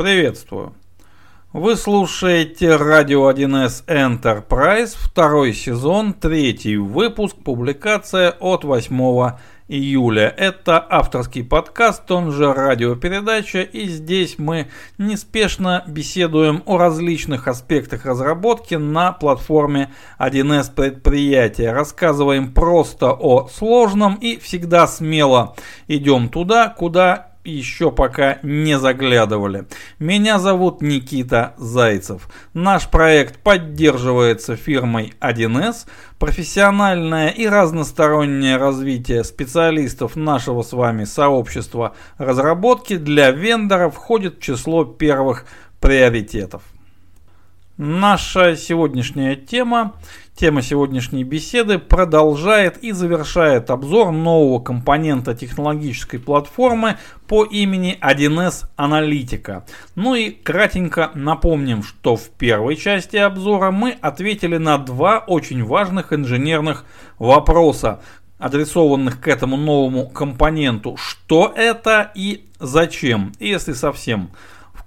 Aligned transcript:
Приветствую. 0.00 0.72
Вы 1.52 1.76
слушаете 1.76 2.76
радио 2.76 3.30
1С 3.30 3.84
Enterprise, 3.86 4.96
второй 4.96 5.52
сезон, 5.52 6.14
третий 6.14 6.78
выпуск, 6.78 7.36
публикация 7.44 8.30
от 8.30 8.64
8 8.64 9.32
июля. 9.68 10.34
Это 10.38 10.82
авторский 10.88 11.44
подкаст, 11.44 12.10
он 12.10 12.32
же 12.32 12.50
радиопередача, 12.50 13.60
и 13.60 13.88
здесь 13.88 14.38
мы 14.38 14.68
неспешно 14.96 15.84
беседуем 15.86 16.62
о 16.64 16.78
различных 16.78 17.46
аспектах 17.46 18.06
разработки 18.06 18.76
на 18.76 19.12
платформе 19.12 19.92
1С 20.18 20.74
предприятия. 20.74 21.72
Рассказываем 21.72 22.54
просто 22.54 23.12
о 23.12 23.48
сложном 23.48 24.14
и 24.14 24.38
всегда 24.38 24.86
смело 24.86 25.54
идем 25.88 26.30
туда, 26.30 26.70
куда 26.70 27.29
еще 27.44 27.90
пока 27.90 28.38
не 28.42 28.78
заглядывали. 28.78 29.66
Меня 29.98 30.38
зовут 30.38 30.82
Никита 30.82 31.54
Зайцев. 31.56 32.28
Наш 32.54 32.88
проект 32.88 33.38
поддерживается 33.38 34.56
фирмой 34.56 35.14
1С. 35.20 35.86
Профессиональное 36.18 37.28
и 37.28 37.46
разностороннее 37.46 38.56
развитие 38.56 39.24
специалистов 39.24 40.16
нашего 40.16 40.62
с 40.62 40.72
вами 40.72 41.04
сообщества 41.04 41.94
разработки 42.18 42.96
для 42.96 43.30
вендоров 43.30 43.94
входит 43.94 44.36
в 44.36 44.42
число 44.42 44.84
первых 44.84 45.46
приоритетов. 45.80 46.62
Наша 47.82 48.56
сегодняшняя 48.56 49.36
тема 49.36 49.94
Тема 50.40 50.62
сегодняшней 50.62 51.22
беседы 51.22 51.78
продолжает 51.78 52.78
и 52.78 52.92
завершает 52.92 53.68
обзор 53.68 54.10
нового 54.10 54.58
компонента 54.58 55.34
технологической 55.34 56.18
платформы 56.18 56.96
по 57.26 57.44
имени 57.44 57.98
1С 58.00 58.64
Аналитика. 58.74 59.66
Ну 59.96 60.14
и 60.14 60.30
кратенько 60.30 61.10
напомним, 61.12 61.82
что 61.82 62.16
в 62.16 62.30
первой 62.30 62.76
части 62.76 63.18
обзора 63.18 63.70
мы 63.70 63.90
ответили 64.00 64.56
на 64.56 64.78
два 64.78 65.18
очень 65.18 65.62
важных 65.62 66.10
инженерных 66.14 66.86
вопроса, 67.18 68.00
адресованных 68.38 69.20
к 69.20 69.28
этому 69.28 69.58
новому 69.58 70.08
компоненту. 70.08 70.96
Что 70.96 71.52
это 71.54 72.12
и 72.14 72.46
зачем, 72.58 73.32
если 73.40 73.74
совсем 73.74 74.30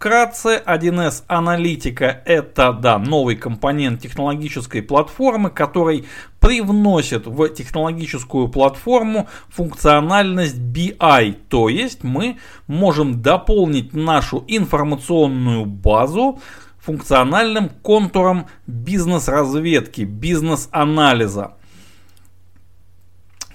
Вкратце, 0.04 0.62
1С 0.66 1.24
аналитика 1.28 2.22
это, 2.26 2.74
да, 2.74 2.98
новый 3.00 3.38
компонент 3.38 4.02
технологической 4.02 4.82
платформы, 4.82 5.50
который 5.50 6.04
привносит 6.42 7.26
в 7.26 7.48
технологическую 7.48 8.50
платформу 8.50 9.30
функциональность 9.48 10.58
BI, 10.58 11.38
то 11.48 11.70
есть 11.70 12.04
мы 12.04 12.38
можем 12.68 13.22
дополнить 13.22 13.94
нашу 13.94 14.44
информационную 14.50 15.66
базу 15.66 16.42
функциональным 16.80 17.70
контуром 17.70 18.48
бизнес-разведки, 18.68 20.02
бизнес-анализа 20.02 21.54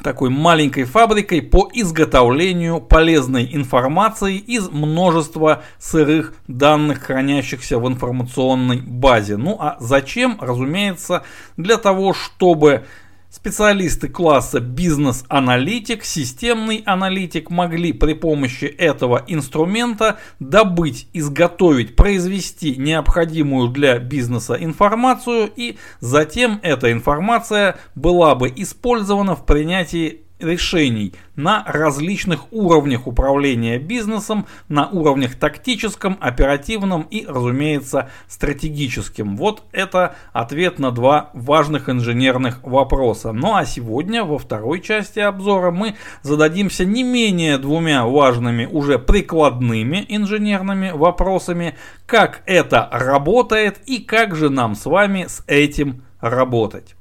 такой 0.08 0.30
маленькой 0.30 0.84
фабрикой 0.84 1.42
по 1.42 1.68
изготовлению 1.70 2.80
полезной 2.80 3.54
информации 3.54 4.38
из 4.38 4.70
множества 4.70 5.64
сырых 5.78 6.32
данных, 6.46 7.02
хранящихся 7.02 7.78
в 7.78 7.86
информационной 7.86 8.80
базе. 8.80 9.36
Ну 9.36 9.58
а 9.60 9.76
зачем? 9.80 10.38
Разумеется, 10.40 11.24
для 11.58 11.76
того, 11.76 12.14
чтобы 12.14 12.86
Специалисты 13.30 14.08
класса 14.08 14.58
бизнес-аналитик, 14.58 16.02
системный 16.02 16.82
аналитик 16.86 17.50
могли 17.50 17.92
при 17.92 18.14
помощи 18.14 18.64
этого 18.64 19.22
инструмента 19.26 20.18
добыть, 20.40 21.08
изготовить, 21.12 21.94
произвести 21.94 22.76
необходимую 22.76 23.68
для 23.68 23.98
бизнеса 23.98 24.56
информацию 24.58 25.52
и 25.54 25.76
затем 26.00 26.58
эта 26.62 26.90
информация 26.90 27.76
была 27.94 28.34
бы 28.34 28.50
использована 28.56 29.36
в 29.36 29.44
принятии 29.44 30.22
решений 30.38 31.14
на 31.36 31.64
различных 31.66 32.52
уровнях 32.52 33.06
управления 33.06 33.78
бизнесом, 33.78 34.46
на 34.68 34.88
уровнях 34.88 35.36
тактическом, 35.36 36.16
оперативном 36.20 37.02
и, 37.02 37.24
разумеется, 37.26 38.10
стратегическим. 38.26 39.36
Вот 39.36 39.62
это 39.72 40.16
ответ 40.32 40.78
на 40.78 40.90
два 40.90 41.30
важных 41.34 41.88
инженерных 41.88 42.62
вопроса. 42.62 43.32
Ну 43.32 43.54
а 43.54 43.64
сегодня 43.64 44.24
во 44.24 44.38
второй 44.38 44.80
части 44.80 45.20
обзора 45.20 45.70
мы 45.70 45.96
зададимся 46.22 46.84
не 46.84 47.02
менее 47.02 47.58
двумя 47.58 48.04
важными 48.04 48.66
уже 48.66 48.98
прикладными 48.98 50.04
инженерными 50.08 50.90
вопросами, 50.90 51.76
как 52.06 52.42
это 52.46 52.88
работает 52.90 53.80
и 53.86 53.98
как 53.98 54.34
же 54.34 54.50
нам 54.50 54.74
с 54.74 54.86
вами 54.86 55.26
с 55.28 55.42
этим 55.46 56.02
работать. 56.20 56.94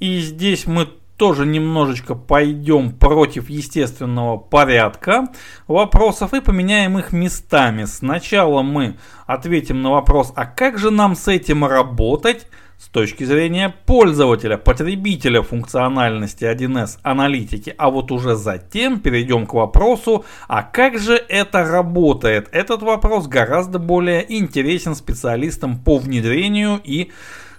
И 0.00 0.20
здесь 0.20 0.66
мы 0.66 0.88
тоже 1.18 1.44
немножечко 1.44 2.14
пойдем 2.14 2.92
против 2.92 3.50
естественного 3.50 4.38
порядка 4.38 5.26
вопросов 5.66 6.32
и 6.32 6.40
поменяем 6.40 6.96
их 6.96 7.12
местами. 7.12 7.84
Сначала 7.84 8.62
мы 8.62 8.96
ответим 9.26 9.82
на 9.82 9.90
вопрос, 9.90 10.32
а 10.36 10.46
как 10.46 10.78
же 10.78 10.90
нам 10.90 11.16
с 11.16 11.26
этим 11.26 11.64
работать 11.64 12.46
с 12.78 12.86
точки 12.86 13.24
зрения 13.24 13.74
пользователя, 13.86 14.56
потребителя 14.56 15.42
функциональности 15.42 16.44
1С 16.44 16.98
аналитики, 17.02 17.74
а 17.76 17.90
вот 17.90 18.12
уже 18.12 18.36
затем 18.36 19.00
перейдем 19.00 19.46
к 19.46 19.54
вопросу, 19.54 20.24
а 20.46 20.62
как 20.62 21.00
же 21.00 21.14
это 21.16 21.64
работает? 21.64 22.48
Этот 22.52 22.82
вопрос 22.82 23.26
гораздо 23.26 23.80
более 23.80 24.24
интересен 24.32 24.94
специалистам 24.94 25.76
по 25.78 25.98
внедрению 25.98 26.80
и 26.84 27.10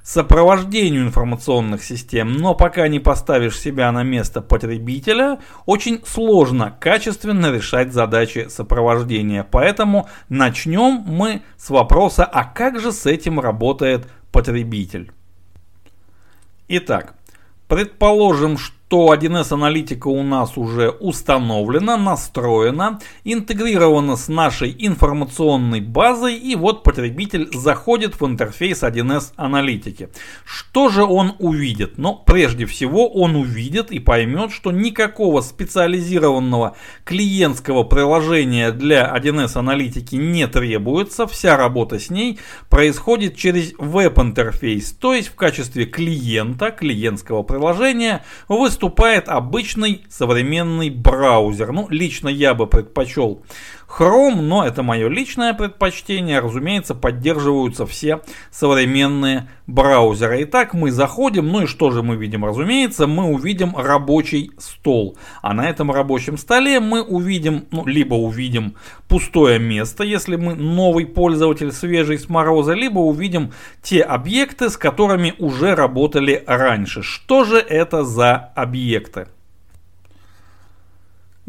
сопровождению 0.10 1.04
информационных 1.04 1.84
систем, 1.84 2.34
но 2.34 2.56
пока 2.56 2.88
не 2.88 3.00
поставишь 3.00 3.60
себя 3.60 3.92
на 3.92 4.02
место 4.02 4.42
потребителя, 4.42 5.38
очень 5.68 6.02
сложно 6.04 6.76
качественно 6.80 7.52
решать 7.52 7.94
задачи 7.94 8.48
сопровождения. 8.50 9.46
Поэтому 9.50 10.10
начнем 10.28 11.04
мы 11.06 11.44
с 11.58 11.70
вопроса, 11.70 12.26
а 12.26 12.44
как 12.44 12.80
же 12.80 12.92
с 12.92 13.06
этим 13.06 13.40
работает 13.40 14.08
потребитель? 14.32 15.12
Итак, 16.70 17.14
предположим, 17.68 18.58
что 18.58 18.79
то 18.90 19.14
1С 19.14 19.54
аналитика 19.54 20.08
у 20.08 20.24
нас 20.24 20.58
уже 20.58 20.90
установлена, 20.90 21.96
настроена, 21.96 23.00
интегрирована 23.24 24.16
с 24.16 24.28
нашей 24.28 24.76
информационной 24.80 25.80
базой 25.80 26.36
и 26.36 26.56
вот 26.56 26.82
потребитель 26.84 27.50
заходит 27.54 28.20
в 28.20 28.26
интерфейс 28.26 28.82
1С 28.82 29.34
аналитики. 29.36 30.10
Что 30.44 30.90
же 30.90 31.04
он 31.04 31.36
увидит? 31.38 32.00
Ну, 32.00 32.20
прежде 32.26 32.66
всего 32.66 33.08
он 33.08 33.36
увидит 33.36 33.92
и 33.92 34.00
поймет, 34.00 34.52
что 34.52 34.72
никакого 34.72 35.42
специализированного 35.42 36.76
клиентского 37.04 37.84
приложения 37.84 38.72
для 38.72 39.16
1С 39.16 39.56
аналитики 39.56 40.16
не 40.16 40.48
требуется, 40.48 41.28
вся 41.28 41.58
работа 41.58 42.00
с 42.00 42.10
ней 42.10 42.40
происходит 42.70 43.36
через 43.36 43.74
веб-интерфейс, 43.78 44.94
то 44.94 45.14
есть 45.14 45.28
в 45.28 45.36
качестве 45.36 45.86
клиента, 45.86 46.72
клиентского 46.72 47.44
приложения 47.44 48.24
вы 48.48 48.79
выступает 48.80 49.28
обычный 49.28 50.04
современный 50.08 50.90
браузер. 50.90 51.74
Ну, 51.74 51.88
лично 51.90 52.30
я 52.30 52.54
бы 52.54 52.66
предпочел 52.66 53.42
Chrome, 53.90 54.42
но 54.42 54.66
это 54.66 54.84
мое 54.84 55.10
личное 55.10 55.54
предпочтение. 55.54 56.40
Разумеется, 56.40 56.94
поддерживаются 56.94 57.88
все 57.88 58.22
современные 58.52 59.50
браузеры. 59.66 60.44
Итак, 60.44 60.74
мы 60.74 60.92
заходим, 60.92 61.48
ну 61.48 61.64
и 61.64 61.66
что 61.66 61.90
же 61.90 62.04
мы 62.04 62.16
видим? 62.16 62.46
Разумеется, 62.46 63.08
мы 63.08 63.26
увидим 63.26 63.76
рабочий 63.76 64.52
стол. 64.58 65.18
А 65.42 65.54
на 65.54 65.68
этом 65.68 65.92
рабочем 65.92 66.38
столе 66.38 66.80
мы 66.80 67.02
увидим, 67.02 67.66
ну, 67.72 67.86
либо 67.86 68.14
увидим 68.14 68.76
пустое 69.08 69.60
место, 69.60 70.04
если 70.04 70.36
мы 70.36 70.54
новый 70.56 71.06
пользователь, 71.06 71.72
свежий 71.72 72.20
с 72.20 72.30
мороза, 72.30 72.74
либо 72.74 73.00
увидим 73.00 73.52
те 73.82 74.02
объекты, 74.02 74.70
с 74.70 74.78
которыми 74.78 75.34
уже 75.40 75.74
работали 75.74 76.44
раньше. 76.46 77.02
Что 77.02 77.44
же 77.44 77.58
это 77.58 78.04
за 78.04 78.36
объекты? 78.56 79.28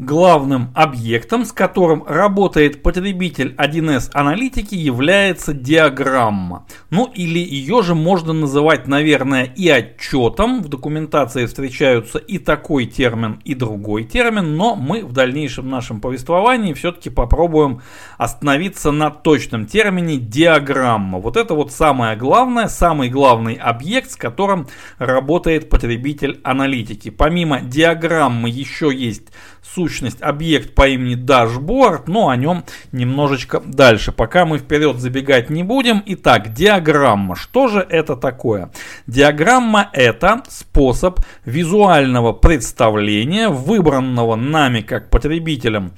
Главным 0.01 0.71
объектом, 0.75 1.45
с 1.45 1.53
которым 1.53 2.05
работает 2.07 2.83
потребитель 2.83 3.55
1С 3.59 4.09
аналитики, 4.15 4.75
является 4.75 5.53
диаграмма. 5.53 6.65
Ну 6.89 7.05
или 7.15 7.39
ее 7.39 7.83
же 7.83 7.95
можно 7.95 8.33
называть, 8.33 8.87
наверное, 8.87 9.45
и 9.45 9.69
отчетом. 9.69 10.63
В 10.63 10.69
документации 10.69 11.45
встречаются 11.45 12.17
и 12.17 12.39
такой 12.39 12.87
термин, 12.87 13.43
и 13.45 13.55
другой 13.55 14.05
термин, 14.05 14.57
но 14.57 14.75
мы 14.75 15.05
в 15.05 15.13
дальнейшем 15.13 15.69
нашем 15.69 16.01
повествовании 16.01 16.73
все-таки 16.73 17.11
попробуем 17.11 17.83
остановиться 18.17 18.93
на 18.93 19.11
точном 19.11 19.67
термине 19.67 20.17
диаграмма. 20.17 21.19
Вот 21.19 21.37
это 21.37 21.53
вот 21.53 21.73
самое 21.73 22.17
главное, 22.17 22.69
самый 22.69 23.11
главный 23.11 23.53
объект, 23.53 24.13
с 24.13 24.17
которым 24.17 24.67
работает 24.97 25.69
потребитель 25.69 26.41
аналитики. 26.43 27.11
Помимо 27.11 27.61
диаграммы 27.61 28.49
еще 28.49 28.91
есть 28.95 29.25
сущность 29.63 30.21
объект 30.23 30.75
по 30.75 30.89
имени 30.89 31.17
Dashboard, 31.17 32.05
но 32.07 32.29
о 32.29 32.37
нем 32.37 32.65
немножечко 32.93 33.61
дальше. 33.65 34.13
Пока 34.13 34.45
мы 34.45 34.59
вперед 34.59 34.99
забегать 34.99 35.51
не 35.51 35.63
будем. 35.63 36.03
Итак, 36.07 36.53
диаграмма. 36.53 37.37
Что 37.37 37.69
же 37.69 37.87
это 37.89 38.17
такое? 38.17 38.71
Диаграмма 39.07 39.91
это 39.93 40.43
способ 40.49 41.21
визуального 41.45 42.33
представления 42.33 43.49
выбранного 43.49 44.37
нами 44.37 44.81
как 44.81 45.11
потребителем 45.11 45.93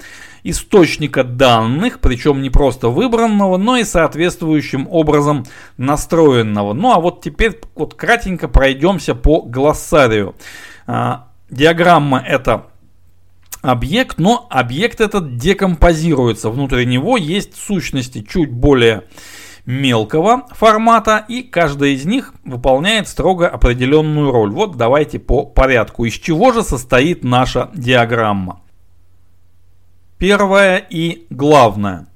источника 0.45 1.23
данных, 1.23 2.01
причем 2.01 2.43
не 2.43 2.51
просто 2.51 2.89
выбранного, 2.89 3.57
но 3.57 3.77
и 3.77 3.85
соответствующим 3.85 4.89
образом 4.91 5.45
настроенного. 5.77 6.73
Ну 6.73 6.93
а 6.93 7.01
вот 7.01 7.23
теперь 7.23 7.61
вот 7.75 7.95
кратенько 7.95 8.49
пройдемся 8.49 9.15
по 9.15 9.43
глоссарию. 9.43 10.35
А, 10.87 11.29
диаграмма 11.49 12.19
это 12.27 12.67
объект, 13.63 14.19
но 14.19 14.47
объект 14.51 15.01
этот 15.01 15.37
декомпозируется. 15.37 16.51
Внутри 16.51 16.85
него 16.85 17.17
есть 17.17 17.57
сущности 17.57 18.23
чуть 18.23 18.51
более 18.51 19.05
мелкого 19.65 20.49
формата, 20.51 21.25
и 21.29 21.43
каждая 21.43 21.91
из 21.91 22.05
них 22.05 22.35
выполняет 22.45 23.09
строго 23.09 23.49
определенную 23.49 24.31
роль. 24.33 24.51
Вот 24.51 24.77
давайте 24.77 25.19
по 25.19 25.47
порядку. 25.47 26.05
Из 26.05 26.15
чего 26.15 26.53
же 26.53 26.63
состоит 26.63 27.23
наша 27.25 27.71
диаграмма? 27.73 28.61
Первое 30.19 30.79
и 30.79 31.27
главное. 31.31 32.07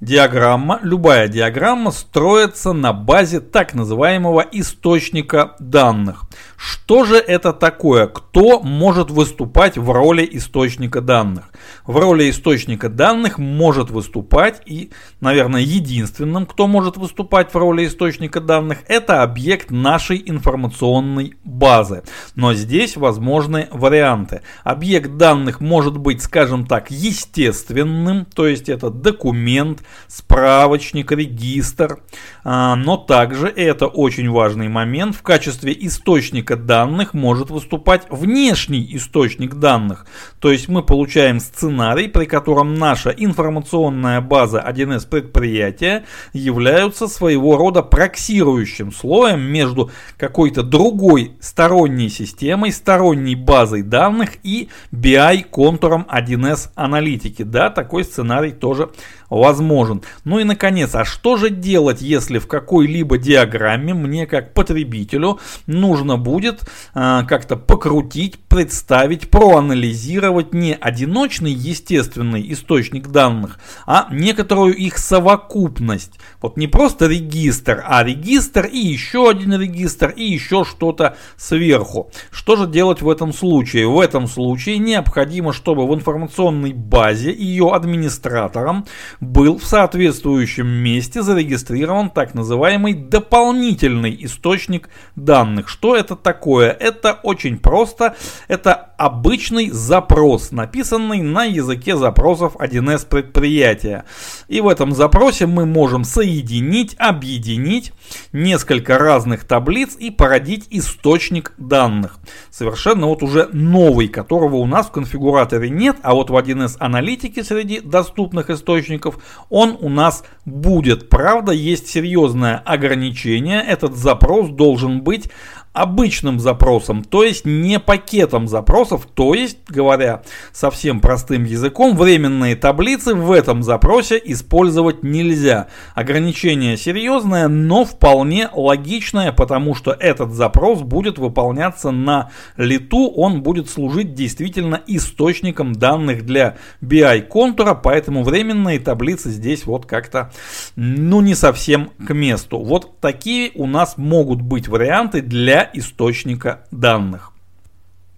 Диаграмма, 0.00 0.78
любая 0.82 1.26
диаграмма 1.26 1.90
строится 1.90 2.72
на 2.72 2.92
базе 2.92 3.40
так 3.40 3.74
называемого 3.74 4.46
источника 4.52 5.56
данных. 5.58 6.27
Что 6.56 7.04
же 7.04 7.16
это 7.16 7.52
такое? 7.52 8.06
Кто 8.06 8.60
может 8.60 9.10
выступать 9.10 9.78
в 9.78 9.90
роли 9.90 10.28
источника 10.32 11.00
данных? 11.00 11.50
В 11.86 11.96
роли 11.96 12.30
источника 12.30 12.88
данных 12.88 13.38
может 13.38 13.90
выступать 13.90 14.62
и, 14.66 14.90
наверное, 15.20 15.60
единственным, 15.60 16.46
кто 16.46 16.66
может 16.66 16.96
выступать 16.96 17.52
в 17.52 17.56
роли 17.56 17.86
источника 17.86 18.40
данных, 18.40 18.78
это 18.88 19.22
объект 19.22 19.70
нашей 19.70 20.22
информационной 20.26 21.34
базы. 21.44 22.02
Но 22.34 22.54
здесь 22.54 22.96
возможны 22.96 23.68
варианты. 23.70 24.42
Объект 24.64 25.16
данных 25.16 25.60
может 25.60 25.96
быть, 25.96 26.22
скажем 26.22 26.66
так, 26.66 26.90
естественным, 26.90 28.24
то 28.24 28.46
есть 28.46 28.68
это 28.68 28.90
документ, 28.90 29.82
справочник, 30.06 31.12
регистр, 31.12 32.00
а, 32.42 32.74
но 32.74 32.96
также, 32.96 33.48
это 33.48 33.86
очень 33.86 34.30
важный 34.30 34.68
момент, 34.68 35.14
в 35.14 35.22
качестве 35.22 35.76
источника 35.78 36.27
данных 36.56 37.14
может 37.14 37.50
выступать 37.50 38.06
внешний 38.10 38.88
источник 38.96 39.54
данных. 39.54 40.06
То 40.40 40.50
есть 40.50 40.68
мы 40.68 40.82
получаем 40.82 41.40
сценарий, 41.40 42.08
при 42.08 42.24
котором 42.24 42.74
наша 42.74 43.10
информационная 43.10 44.20
база 44.20 44.64
1С 44.66 45.08
предприятия 45.08 46.04
являются 46.32 47.08
своего 47.08 47.56
рода 47.56 47.82
проксирующим 47.82 48.92
слоем 48.92 49.40
между 49.40 49.90
какой-то 50.16 50.62
другой 50.62 51.32
сторонней 51.40 52.08
системой, 52.08 52.72
сторонней 52.72 53.34
базой 53.34 53.82
данных 53.82 54.36
и 54.42 54.68
BI-контуром 54.92 56.06
1С 56.08 56.70
аналитики. 56.74 57.42
Да, 57.42 57.70
такой 57.70 58.04
сценарий 58.04 58.52
тоже 58.52 58.90
возможен. 59.30 60.02
Ну 60.24 60.38
и 60.38 60.44
наконец, 60.44 60.94
а 60.94 61.04
что 61.04 61.36
же 61.36 61.50
делать, 61.50 62.00
если 62.00 62.38
в 62.38 62.46
какой-либо 62.46 63.18
диаграмме 63.18 63.94
мне 63.94 64.26
как 64.26 64.54
потребителю 64.54 65.38
нужно 65.66 66.16
будет 66.16 66.62
э, 66.94 67.22
как-то 67.28 67.56
покрутить, 67.56 68.38
представить, 68.38 69.30
проанализировать 69.30 70.54
не 70.54 70.74
одиночный 70.74 71.52
естественный 71.52 72.52
источник 72.52 73.08
данных, 73.08 73.58
а 73.86 74.08
некоторую 74.10 74.74
их 74.74 74.98
совокупность. 74.98 76.18
Вот 76.40 76.56
не 76.56 76.66
просто 76.66 77.06
регистр, 77.06 77.84
а 77.86 78.02
регистр 78.04 78.66
и 78.66 78.78
еще 78.78 79.28
один 79.28 79.60
регистр 79.60 80.10
и 80.10 80.24
еще 80.24 80.64
что-то 80.64 81.16
сверху. 81.36 82.10
Что 82.30 82.56
же 82.56 82.66
делать 82.66 83.02
в 83.02 83.10
этом 83.10 83.32
случае? 83.32 83.88
В 83.88 84.00
этом 84.00 84.26
случае 84.26 84.78
необходимо, 84.78 85.52
чтобы 85.52 85.86
в 85.86 85.94
информационной 85.94 86.72
базе 86.72 87.32
ее 87.32 87.70
администратором 87.72 88.86
был 89.20 89.58
в 89.58 89.64
соответствующем 89.64 90.66
месте 90.66 91.22
зарегистрирован 91.22 92.10
так 92.10 92.34
называемый 92.34 92.94
дополнительный 92.94 94.16
источник 94.24 94.88
данных. 95.16 95.68
Что 95.68 95.96
это 95.96 96.16
такое? 96.16 96.70
Это 96.70 97.18
очень 97.22 97.58
просто. 97.58 98.16
Это 98.46 98.87
обычный 98.98 99.70
запрос, 99.70 100.50
написанный 100.50 101.22
на 101.22 101.44
языке 101.44 101.96
запросов 101.96 102.56
1С 102.56 103.06
предприятия. 103.06 104.04
И 104.48 104.60
в 104.60 104.68
этом 104.68 104.92
запросе 104.92 105.46
мы 105.46 105.64
можем 105.64 106.04
соединить, 106.04 106.96
объединить 106.98 107.92
несколько 108.32 108.98
разных 108.98 109.44
таблиц 109.44 109.96
и 109.96 110.10
породить 110.10 110.66
источник 110.70 111.54
данных. 111.58 112.18
Совершенно 112.50 113.06
вот 113.06 113.22
уже 113.22 113.48
новый, 113.52 114.08
которого 114.08 114.56
у 114.56 114.66
нас 114.66 114.88
в 114.88 114.90
конфигураторе 114.90 115.70
нет, 115.70 115.96
а 116.02 116.14
вот 116.14 116.30
в 116.30 116.36
1С 116.36 116.76
аналитике 116.80 117.44
среди 117.44 117.80
доступных 117.80 118.50
источников 118.50 119.18
он 119.48 119.76
у 119.80 119.88
нас 119.88 120.24
будет. 120.44 121.08
Правда, 121.08 121.52
есть 121.52 121.86
серьезное 121.88 122.56
ограничение. 122.64 123.62
Этот 123.62 123.96
запрос 123.96 124.48
должен 124.48 125.02
быть 125.02 125.30
обычным 125.78 126.40
запросом, 126.40 127.04
то 127.04 127.22
есть 127.22 127.44
не 127.44 127.78
пакетом 127.78 128.48
запросов, 128.48 129.06
то 129.12 129.34
есть, 129.34 129.58
говоря 129.68 130.22
совсем 130.52 131.00
простым 131.00 131.44
языком, 131.44 131.96
временные 131.96 132.56
таблицы 132.56 133.14
в 133.14 133.30
этом 133.30 133.62
запросе 133.62 134.20
использовать 134.24 135.02
нельзя. 135.02 135.68
Ограничение 135.94 136.76
серьезное, 136.76 137.48
но 137.48 137.84
вполне 137.84 138.48
логичное, 138.52 139.30
потому 139.32 139.74
что 139.74 139.92
этот 139.92 140.32
запрос 140.32 140.80
будет 140.80 141.18
выполняться 141.18 141.90
на 141.90 142.30
лету, 142.56 143.10
он 143.10 143.42
будет 143.42 143.70
служить 143.70 144.14
действительно 144.14 144.82
источником 144.86 145.74
данных 145.74 146.26
для 146.26 146.56
BI-контура, 146.82 147.74
поэтому 147.74 148.24
временные 148.24 148.80
таблицы 148.80 149.30
здесь 149.30 149.64
вот 149.64 149.86
как-то, 149.86 150.32
ну, 150.74 151.20
не 151.20 151.34
совсем 151.34 151.90
к 152.04 152.12
месту. 152.12 152.58
Вот 152.58 153.00
такие 153.00 153.52
у 153.54 153.66
нас 153.66 153.96
могут 153.96 154.42
быть 154.42 154.66
варианты 154.66 155.22
для 155.22 155.67
источника 155.72 156.66
данных. 156.70 157.32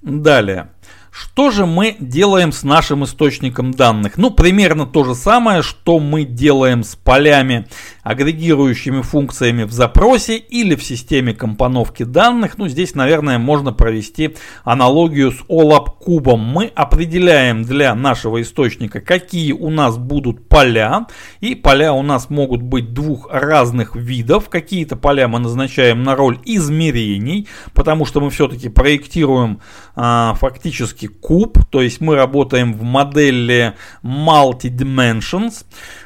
Далее. 0.02 0.70
Что 1.10 1.50
же 1.50 1.66
мы 1.66 1.96
делаем 1.98 2.52
с 2.52 2.62
нашим 2.62 3.04
источником 3.04 3.72
данных? 3.72 4.16
Ну, 4.16 4.30
примерно 4.30 4.86
то 4.86 5.04
же 5.04 5.14
самое, 5.14 5.62
что 5.62 5.98
мы 5.98 6.24
делаем 6.24 6.84
с 6.84 6.94
полями, 6.94 7.66
агрегирующими 8.02 9.02
функциями 9.02 9.64
в 9.64 9.72
запросе 9.72 10.36
или 10.36 10.76
в 10.76 10.84
системе 10.84 11.34
компоновки 11.34 12.04
данных. 12.04 12.58
Ну, 12.58 12.68
здесь, 12.68 12.94
наверное, 12.94 13.38
можно 13.38 13.72
провести 13.72 14.36
аналогию 14.64 15.32
с 15.32 15.40
OLAP 15.48 15.98
кубом. 15.98 16.40
Мы 16.40 16.66
определяем 16.74 17.64
для 17.64 17.94
нашего 17.94 18.40
источника, 18.40 19.00
какие 19.00 19.52
у 19.52 19.70
нас 19.70 19.98
будут 19.98 20.48
поля. 20.48 21.06
И 21.40 21.54
поля 21.54 21.92
у 21.92 22.02
нас 22.02 22.30
могут 22.30 22.62
быть 22.62 22.94
двух 22.94 23.28
разных 23.30 23.96
видов. 23.96 24.48
Какие-то 24.48 24.96
поля 24.96 25.26
мы 25.26 25.40
назначаем 25.40 26.04
на 26.04 26.14
роль 26.14 26.38
измерений, 26.44 27.48
потому 27.74 28.04
что 28.06 28.20
мы 28.20 28.30
все-таки 28.30 28.68
проектируем 28.68 29.60
фактически 30.00 31.06
куб, 31.06 31.58
то 31.70 31.82
есть 31.82 32.00
мы 32.00 32.16
работаем 32.16 32.72
в 32.72 32.82
модели 32.82 33.74
multi-dimensions. 34.02 35.64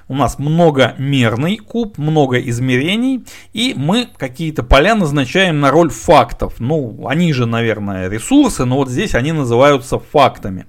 У 0.08 0.14
нас 0.14 0.38
многомерный 0.38 1.58
куб, 1.58 1.96
много 1.98 2.38
измерений, 2.38 3.24
и 3.52 3.74
мы 3.76 4.08
какие-то 4.16 4.62
поля 4.62 4.94
назначаем 4.94 5.60
на 5.60 5.70
роль 5.70 5.90
фактов. 5.90 6.54
Ну, 6.58 7.06
они 7.06 7.32
же, 7.32 7.46
наверное, 7.46 8.08
ресурсы, 8.08 8.64
но 8.64 8.76
вот 8.76 8.90
здесь 8.90 9.14
они 9.14 9.32
называются 9.32 9.98
фактами. 9.98 10.66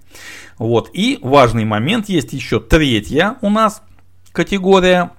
Вот. 0.57 0.89
И 0.93 1.19
важный 1.21 1.65
момент, 1.65 2.09
есть 2.09 2.33
еще 2.33 2.59
третья 2.59 3.37
у 3.41 3.49
нас 3.49 3.81
категория 4.31 5.11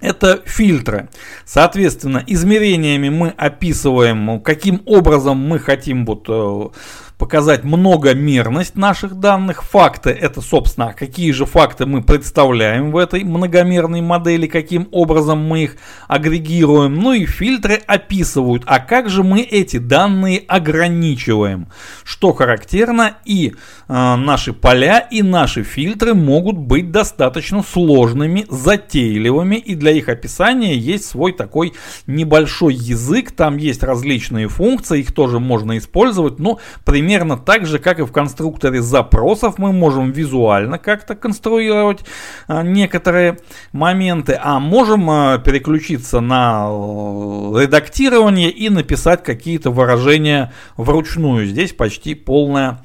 это 0.00 0.42
фильтры. 0.44 1.08
Соответственно, 1.44 2.22
измерениями 2.26 3.08
мы 3.08 3.30
описываем, 3.30 4.40
каким 4.40 4.82
образом 4.84 5.38
мы 5.38 5.58
хотим 5.58 6.04
вот 6.04 6.26
э, 6.28 6.68
показать 7.18 7.64
многомерность 7.64 8.76
наших 8.76 9.14
данных. 9.14 9.62
Факты 9.64 10.10
это, 10.10 10.40
собственно, 10.40 10.92
какие 10.92 11.32
же 11.32 11.46
факты 11.46 11.86
мы 11.86 12.02
представляем 12.02 12.90
в 12.92 12.96
этой 12.98 13.24
многомерной 13.24 14.02
модели, 14.02 14.46
каким 14.46 14.88
образом 14.90 15.38
мы 15.38 15.64
их 15.64 15.76
агрегируем. 16.08 16.94
Ну 16.94 17.12
и 17.12 17.24
фильтры 17.24 17.80
описывают, 17.86 18.64
а 18.66 18.80
как 18.80 19.08
же 19.08 19.22
мы 19.22 19.40
эти 19.40 19.78
данные 19.78 20.44
ограничиваем. 20.46 21.68
Что 22.04 22.32
характерно, 22.32 23.16
и 23.24 23.54
э, 23.88 24.16
наши 24.16 24.52
поля, 24.52 24.98
и 24.98 25.22
наши 25.22 25.62
фильтры 25.62 26.12
могут 26.12 26.58
быть 26.58 26.90
достаточно 26.90 27.62
сложными, 27.62 28.44
затейливыми, 28.50 29.56
и 29.56 29.74
для 29.74 29.92
их 29.92 30.08
описания 30.10 30.76
есть 30.76 31.06
свой 31.06 31.32
такой 31.32 31.72
небольшой 32.06 32.74
язык, 32.74 33.32
там 33.32 33.56
есть 33.56 33.82
различные 33.82 34.48
функции, 34.48 35.00
их 35.00 35.12
тоже 35.12 35.40
можно 35.40 35.78
использовать, 35.78 36.38
но 36.38 36.58
примерно 36.84 37.05
примерно 37.06 37.36
так 37.36 37.66
же, 37.66 37.78
как 37.78 38.00
и 38.00 38.02
в 38.02 38.10
конструкторе 38.10 38.82
запросов, 38.82 39.58
мы 39.58 39.72
можем 39.72 40.10
визуально 40.10 40.76
как-то 40.76 41.14
конструировать 41.14 42.00
а, 42.48 42.64
некоторые 42.64 43.38
моменты, 43.70 44.36
а 44.42 44.58
можем 44.58 45.08
а, 45.08 45.38
переключиться 45.38 46.18
на 46.18 46.66
э, 46.68 47.62
редактирование 47.62 48.50
и 48.50 48.68
написать 48.70 49.22
какие-то 49.22 49.70
выражения 49.70 50.52
вручную. 50.76 51.46
Здесь 51.46 51.72
почти 51.72 52.16
полная 52.16 52.84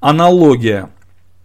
аналогия. 0.00 0.90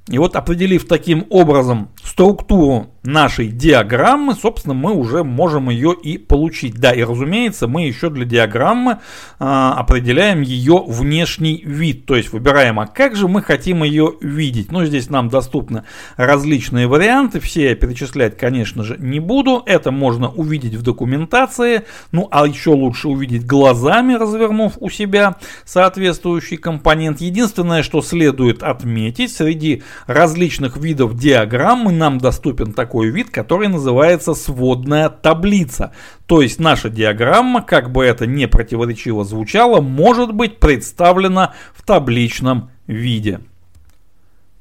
И 0.07 0.19
вот 0.19 0.35
определив 0.35 0.88
таким 0.88 1.25
образом 1.31 1.89
структуру 2.03 2.91
нашей 3.01 3.47
диаграммы, 3.47 4.35
собственно, 4.35 4.75
мы 4.75 4.93
уже 4.93 5.24
можем 5.24 5.71
ее 5.71 5.93
и 5.93 6.19
получить. 6.19 6.75
Да, 6.75 6.91
и 6.91 7.03
разумеется, 7.03 7.67
мы 7.67 7.88
еще 7.88 8.12
для 8.12 8.25
диаграммы 8.25 9.00
а, 9.39 9.74
определяем 9.74 10.41
ее 10.41 10.83
внешний 10.88 11.62
вид, 11.65 12.05
то 12.05 12.15
есть 12.15 12.31
выбираем, 12.33 12.79
а 12.79 12.88
как 12.88 13.15
же 13.15 13.27
мы 13.27 13.41
хотим 13.41 13.83
ее 13.83 14.13
видеть. 14.21 14.71
Ну, 14.71 14.85
здесь 14.85 15.09
нам 15.09 15.29
доступны 15.29 15.83
различные 16.17 16.88
варианты, 16.88 17.39
все 17.39 17.69
я 17.69 17.75
перечислять, 17.75 18.38
конечно 18.38 18.83
же, 18.83 18.97
не 19.00 19.19
буду. 19.19 19.63
Это 19.65 19.91
можно 19.91 20.29
увидеть 20.29 20.75
в 20.75 20.83
документации, 20.83 21.83
ну, 22.12 22.27
а 22.31 22.47
еще 22.47 22.71
лучше 22.71 23.07
увидеть 23.07 23.45
глазами, 23.45 24.13
развернув 24.13 24.74
у 24.79 24.89
себя 24.89 25.38
соответствующий 25.63 26.57
компонент. 26.57 27.21
Единственное, 27.21 27.81
что 27.81 28.01
следует 28.01 28.62
отметить, 28.62 29.31
среди 29.31 29.83
различных 30.07 30.77
видов 30.77 31.17
диаграммы 31.17 31.91
нам 31.91 32.17
доступен 32.17 32.73
такой 32.73 33.09
вид, 33.09 33.29
который 33.29 33.67
называется 33.67 34.33
сводная 34.33 35.09
таблица. 35.09 35.91
То 36.25 36.41
есть 36.41 36.59
наша 36.59 36.89
диаграмма, 36.89 37.61
как 37.61 37.91
бы 37.91 38.03
это 38.03 38.25
не 38.25 38.47
противоречиво 38.47 39.23
звучало, 39.23 39.81
может 39.81 40.33
быть 40.33 40.59
представлена 40.59 41.53
в 41.73 41.83
табличном 41.83 42.69
виде. 42.87 43.39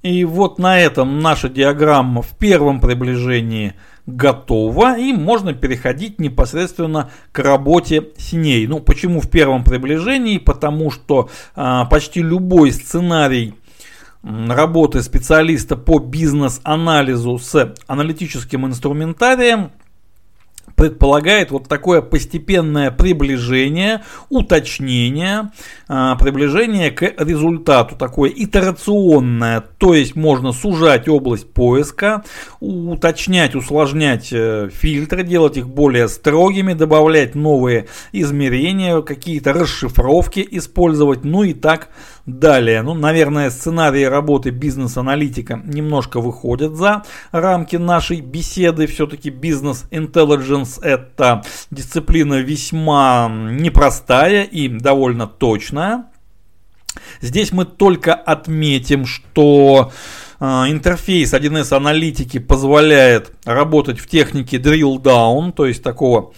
И 0.04 0.26
вот 0.26 0.58
на 0.58 0.78
этом 0.78 1.20
наша 1.20 1.48
диаграмма 1.48 2.20
в 2.20 2.36
первом 2.36 2.78
приближении 2.78 3.72
готова, 4.04 4.98
и 4.98 5.14
можно 5.14 5.54
переходить 5.54 6.20
непосредственно 6.20 7.10
к 7.32 7.38
работе 7.38 8.08
с 8.18 8.34
ней. 8.34 8.66
Ну, 8.66 8.80
почему 8.80 9.20
в 9.20 9.30
первом 9.30 9.64
приближении? 9.64 10.36
Потому 10.36 10.90
что 10.90 11.30
а, 11.56 11.86
почти 11.86 12.20
любой 12.20 12.72
сценарий 12.72 13.54
работы 14.24 15.02
специалиста 15.02 15.76
по 15.76 15.98
бизнес-анализу 15.98 17.38
с 17.38 17.74
аналитическим 17.86 18.66
инструментарием 18.66 19.70
предполагает 20.76 21.50
вот 21.50 21.68
такое 21.68 22.02
постепенное 22.02 22.90
приближение, 22.90 24.02
уточнение, 24.28 25.50
а, 25.88 26.16
приближение 26.16 26.90
к 26.90 27.02
результату, 27.18 27.96
такое 27.96 28.32
итерационное, 28.34 29.60
то 29.60 29.94
есть 29.94 30.16
можно 30.16 30.52
сужать 30.52 31.08
область 31.08 31.52
поиска, 31.52 32.24
уточнять, 32.60 33.54
усложнять 33.54 34.30
э, 34.32 34.70
фильтры, 34.72 35.22
делать 35.22 35.56
их 35.56 35.68
более 35.68 36.08
строгими, 36.08 36.72
добавлять 36.72 37.34
новые 37.34 37.86
измерения, 38.12 39.00
какие-то 39.02 39.52
расшифровки 39.52 40.46
использовать, 40.50 41.24
ну 41.24 41.44
и 41.44 41.52
так 41.52 41.80
далее. 41.80 42.13
Ну, 42.26 42.94
наверное, 42.94 43.50
сценарии 43.50 44.04
работы 44.04 44.48
бизнес-аналитика 44.48 45.60
немножко 45.62 46.20
выходят 46.20 46.74
за 46.74 47.02
рамки 47.32 47.76
нашей 47.76 48.22
беседы. 48.22 48.86
Все-таки 48.86 49.28
бизнес-интеллигенс 49.28 50.78
это 50.82 51.44
дисциплина 51.70 52.40
весьма 52.40 53.30
непростая 53.30 54.44
и 54.44 54.68
довольно 54.68 55.26
точная. 55.26 56.06
Здесь 57.20 57.52
мы 57.52 57.66
только 57.66 58.14
отметим, 58.14 59.04
что 59.04 59.92
э, 60.40 60.44
интерфейс 60.44 61.34
1С 61.34 61.76
аналитики 61.76 62.38
позволяет 62.38 63.32
работать 63.44 63.98
в 63.98 64.08
технике 64.08 64.56
drill 64.56 64.96
down, 64.96 65.52
то 65.52 65.66
есть 65.66 65.82
такого 65.82 66.32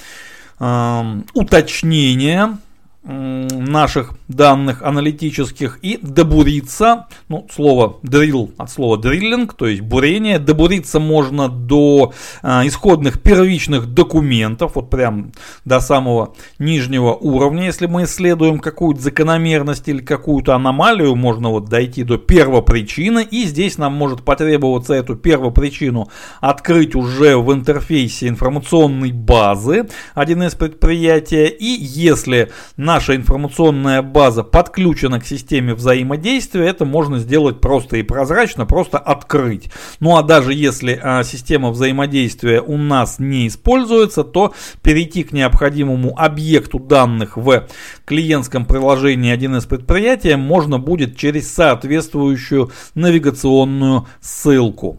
э, 0.59 1.21
уточнения 1.35 2.59
наших 3.07 4.15
данных 4.29 4.83
аналитических 4.83 5.79
и 5.83 5.99
добуриться, 6.03 7.07
ну, 7.29 7.47
слово 7.55 7.99
drill 8.03 8.53
от 8.57 8.71
слова 8.71 8.99
drilling, 8.99 9.51
то 9.57 9.67
есть 9.67 9.83
бурение, 9.83 10.39
добуриться 10.39 10.99
можно 10.99 11.49
до 11.49 12.13
э, 12.43 12.67
исходных 12.67 13.23
первичных 13.23 13.87
документов, 13.87 14.73
вот 14.75 14.91
прям 14.91 15.33
до 15.65 15.79
самого 15.79 16.35
нижнего 16.59 17.15
уровня, 17.15 17.67
если 17.67 17.87
мы 17.87 18.05
исследуем 18.05 18.59
какую-то 18.59 19.01
закономерность 19.01 19.89
или 19.89 20.01
какую-то 20.01 20.55
аномалию, 20.55 21.15
можно 21.15 21.51
вот 21.51 21.69
дойти 21.69 22.03
до 22.03 22.19
первопричины, 22.19 23.23
и 23.23 23.45
здесь 23.45 23.79
нам 23.79 23.93
может 23.93 24.25
потребоваться 24.25 24.95
эту 24.95 25.15
первопричину 25.15 26.09
открыть 26.41 26.97
уже 26.97 27.37
в 27.37 27.53
интерфейсе 27.53 28.27
информационной 28.27 29.13
базы 29.13 29.87
1С 30.17 30.59
предприятия, 30.59 31.47
и 31.47 31.67
если 31.67 32.51
на 32.77 32.97
наша 32.97 33.15
информационная 33.15 34.01
база 34.01 34.16
подключена 34.17 35.21
к 35.21 35.27
системе 35.27 35.75
взаимодействия, 35.75 36.67
это 36.67 36.87
можно 36.87 37.19
сделать 37.19 37.61
просто 37.61 37.99
и 37.99 38.03
прозрачно, 38.03 38.65
просто 38.65 38.99
открыть. 38.99 39.71
Ну 40.01 40.17
а 40.17 40.23
даже 40.23 40.55
если 40.55 40.99
а, 41.03 41.23
система 41.23 41.71
взаимодействия 41.71 42.63
у 42.63 42.79
нас 42.79 43.19
не 43.19 43.47
используется, 43.47 44.25
то 44.25 44.55
перейти 44.83 45.23
к 45.23 45.33
необходимому 45.33 46.19
объекту 46.19 46.79
данных 46.79 47.37
в 47.37 47.69
клиентском 48.07 48.65
приложении 48.65 49.37
1С 49.37 49.69
предприятия 49.69 50.39
можно 50.39 50.79
будет 50.79 51.19
через 51.19 51.53
соответствующую 51.53 52.71
навигационную 52.95 54.07
ссылку. 54.23 54.99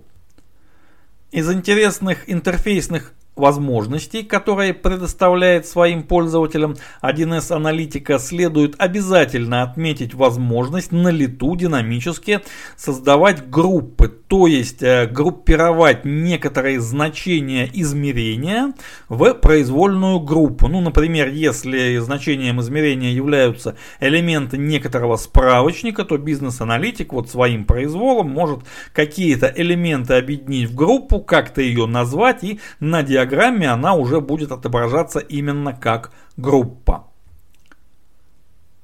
Из 1.32 1.52
интересных 1.52 2.30
интерфейсных 2.30 3.14
возможностей, 3.38 4.24
которые 4.24 4.74
предоставляет 4.74 5.66
своим 5.66 6.04
пользователям 6.04 6.76
1С 7.02 7.56
аналитика, 7.56 8.20
следует 8.20 8.76
обязательно 8.78 9.64
отметить 9.64 10.14
возможность 10.14 10.92
на 10.92 11.10
лету 11.10 11.56
динамически 11.56 12.42
создавать 12.76 13.50
группы, 13.50 14.08
то 14.08 14.48
есть 14.48 14.84
э, 14.84 15.08
группировать 15.08 16.06
некоторые 16.06 16.82
значения 16.82 17.70
измерения 17.74 18.74
в 19.10 19.34
произвольную 19.34 20.20
группу. 20.20 20.68
Ну, 20.68 20.82
например, 20.82 21.30
если 21.30 21.98
значением 21.98 22.60
измерения 22.62 23.12
являются 23.12 23.76
элементы 24.00 24.58
некоторого 24.58 25.16
справочника, 25.16 26.04
то 26.04 26.18
бизнес-аналитик 26.18 27.14
вот 27.14 27.30
своим 27.30 27.66
произволом 27.66 28.30
может 28.30 28.60
какие-то 28.94 29.52
элементы 29.56 30.16
объединить 30.16 30.70
в 30.70 30.76
группу, 30.76 31.20
как-то 31.20 31.62
ее 31.62 31.86
назвать 31.86 32.44
и 32.44 32.60
на 32.80 33.04
диаграмме 33.04 33.27
диаграмме 33.28 33.70
она 33.70 33.94
уже 33.94 34.22
будет 34.22 34.52
отображаться 34.52 35.20
именно 35.20 35.74
как 35.74 36.12
группа. 36.38 37.08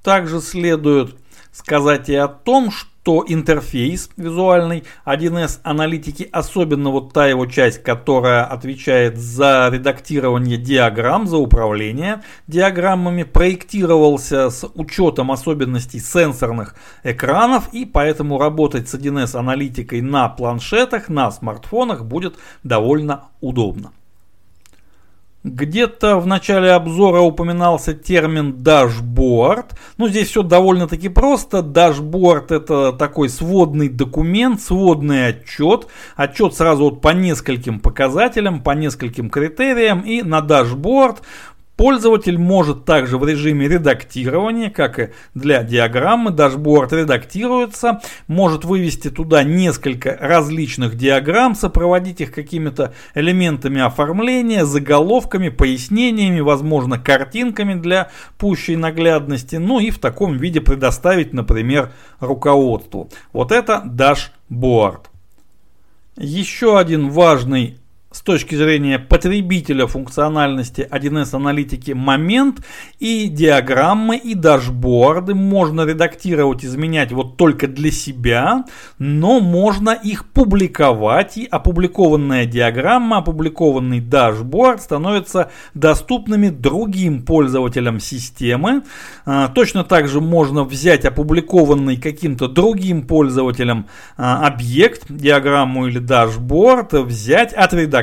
Также 0.04 0.42
следует 0.42 1.16
сказать 1.52 2.10
и 2.10 2.16
о 2.16 2.28
том, 2.28 2.72
что 2.72 3.24
интерфейс 3.26 4.10
визуальный 4.18 4.84
1С 5.06 5.60
аналитики, 5.64 6.28
особенно 6.32 6.90
вот 6.90 7.14
та 7.14 7.28
его 7.28 7.46
часть, 7.46 7.84
которая 7.84 8.44
отвечает 8.44 9.18
за 9.18 9.70
редактирование 9.72 10.58
диаграмм, 10.58 11.28
за 11.28 11.38
управление 11.38 12.22
диаграммами, 12.48 13.24
проектировался 13.24 14.50
с 14.50 14.68
учетом 14.74 15.32
особенностей 15.32 16.00
сенсорных 16.00 16.76
экранов, 17.04 17.74
и 17.74 17.86
поэтому 17.86 18.40
работать 18.40 18.90
с 18.90 18.96
1С 18.96 19.38
аналитикой 19.38 20.02
на 20.02 20.28
планшетах, 20.28 21.08
на 21.08 21.32
смартфонах 21.32 22.04
будет 22.04 22.36
довольно 22.64 23.30
удобно. 23.40 23.92
Где-то 25.44 26.20
в 26.20 26.26
начале 26.26 26.72
обзора 26.72 27.20
упоминался 27.20 27.94
термин 27.94 28.64
дашборд. 28.64 29.78
Ну, 29.98 30.08
здесь 30.08 30.30
все 30.30 30.42
довольно-таки 30.42 31.10
просто. 31.10 31.62
Дашборд 31.62 32.54
это 32.54 32.94
такой 32.94 33.28
сводный 33.28 33.90
документ, 33.90 34.62
сводный 34.62 35.28
отчет. 35.28 35.88
Отчет 36.16 36.54
сразу 36.54 36.86
вот 36.86 37.02
по 37.02 37.10
нескольким 37.10 37.82
показателям, 37.82 38.64
по 38.64 38.72
нескольким 38.72 39.30
критериям. 39.30 40.00
И 40.00 40.22
на 40.22 40.40
дашборд 40.40 41.24
Пользователь 41.76 42.38
может 42.38 42.86
также 42.86 43.18
в 43.18 43.28
режиме 43.28 43.68
редактирования, 43.68 44.70
как 44.70 45.00
и 45.00 45.10
для 45.34 45.64
диаграммы, 45.64 46.30
дашборд 46.30 46.94
редактируется, 46.94 48.00
может 48.28 48.64
вывести 48.64 49.10
туда 49.10 49.44
несколько 49.44 50.16
различных 50.20 50.96
диаграмм, 50.96 51.56
сопроводить 51.56 52.22
их 52.22 52.32
какими-то 52.32 52.94
элементами 53.16 53.82
оформления, 53.82 54.66
заголовками, 54.66 55.50
пояснениями, 55.50 56.42
возможно, 56.42 57.00
картинками 57.00 57.74
для 57.74 58.12
пущей 58.38 58.76
наглядности, 58.76 59.56
ну 59.56 59.80
и 59.80 59.90
в 59.90 59.98
таком 59.98 60.38
виде 60.38 60.62
предоставить, 60.62 61.34
например, 61.34 61.92
руководству. 62.20 63.10
Вот 63.32 63.52
это 63.52 63.82
дашборд. 63.84 65.10
Еще 66.18 66.78
один 66.78 67.10
важный 67.10 67.80
с 68.14 68.22
точки 68.22 68.54
зрения 68.54 69.00
потребителя 69.00 69.88
функциональности 69.88 70.88
1С 70.90 71.36
аналитики 71.36 71.92
момент 71.92 72.64
и 73.00 73.28
диаграммы 73.28 74.18
и 74.18 74.36
дашборды 74.36 75.34
можно 75.34 75.82
редактировать, 75.82 76.64
изменять 76.64 77.12
вот 77.12 77.38
только 77.38 77.68
для 77.68 77.92
себя, 77.92 78.66
но 79.00 79.40
можно 79.40 79.90
их 79.90 80.30
публиковать 80.30 81.38
и 81.38 81.48
опубликованная 81.50 82.46
диаграмма, 82.46 83.18
опубликованный 83.18 84.00
дашборд 84.00 84.82
становятся 84.82 85.50
доступными 85.74 86.50
другим 86.50 87.24
пользователям 87.24 88.00
системы. 88.00 88.84
А, 89.26 89.48
точно 89.48 89.84
так 89.84 90.08
же 90.08 90.22
можно 90.22 90.64
взять 90.64 91.04
опубликованный 91.04 91.98
каким-то 91.98 92.48
другим 92.48 93.08
пользователям 93.08 93.88
а, 94.18 94.46
объект, 94.46 95.06
диаграмму 95.10 95.88
или 95.88 95.98
дашборд, 95.98 96.94
взять, 96.94 97.54
отредактировать, 97.54 98.03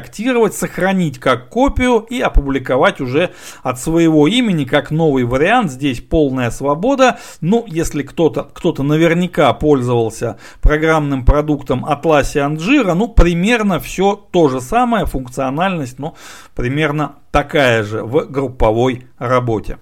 сохранить 0.54 1.19
как 1.19 1.49
копию 1.49 2.00
и 2.09 2.21
опубликовать 2.21 3.00
уже 3.00 3.30
от 3.62 3.78
своего 3.78 4.26
имени 4.26 4.64
как 4.64 4.90
новый 4.90 5.25
вариант. 5.25 5.71
Здесь 5.71 6.00
полная 6.00 6.50
свобода. 6.50 7.19
Ну, 7.40 7.64
если 7.66 8.02
кто-то 8.02 8.45
кто 8.45 8.71
наверняка 8.83 9.52
пользовался 9.52 10.38
программным 10.61 11.25
продуктом 11.25 11.85
Atlassian 11.85 12.57
Jira, 12.57 12.95
ну, 12.95 13.09
примерно 13.09 13.80
все 13.80 14.14
то 14.30 14.49
же 14.49 14.61
самое, 14.61 15.07
функциональность, 15.07 15.99
ну, 15.99 16.14
примерно 16.54 17.16
такая 17.30 17.83
же 17.83 18.02
в 18.02 18.26
групповой 18.26 19.07
работе. 19.19 19.78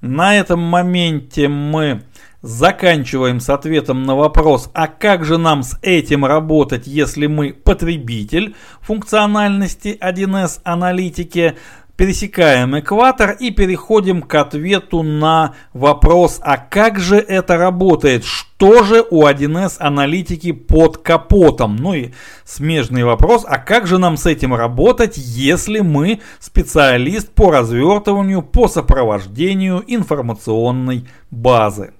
На 0.00 0.34
этом 0.34 0.60
моменте 0.60 1.48
мы 1.48 2.02
заканчиваем 2.42 3.40
с 3.40 3.50
ответом 3.50 4.04
на 4.04 4.16
вопрос, 4.16 4.70
а 4.74 4.86
как 4.86 5.24
же 5.24 5.38
нам 5.38 5.62
с 5.62 5.78
этим 5.82 6.24
работать, 6.24 6.86
если 6.86 7.26
мы 7.26 7.52
потребитель 7.52 8.54
функциональности 8.80 9.98
1С 10.00 10.60
аналитики 10.64 11.56
пересекаем 12.00 12.78
экватор 12.78 13.32
и 13.38 13.50
переходим 13.50 14.22
к 14.22 14.34
ответу 14.34 15.02
на 15.02 15.54
вопрос, 15.74 16.40
а 16.42 16.56
как 16.56 16.98
же 16.98 17.16
это 17.16 17.58
работает, 17.58 18.24
что 18.24 18.82
же 18.84 19.04
у 19.10 19.26
1С 19.26 19.76
аналитики 19.80 20.52
под 20.52 20.96
капотом? 20.96 21.76
Ну 21.76 21.92
и 21.92 22.12
смежный 22.44 23.04
вопрос, 23.04 23.44
а 23.46 23.58
как 23.58 23.86
же 23.86 23.98
нам 23.98 24.16
с 24.16 24.24
этим 24.24 24.54
работать, 24.54 25.18
если 25.18 25.80
мы 25.80 26.20
специалист 26.38 27.30
по 27.34 27.50
развертыванию, 27.50 28.40
по 28.40 28.66
сопровождению 28.66 29.84
информационной 29.86 31.06
базы? 31.30 31.92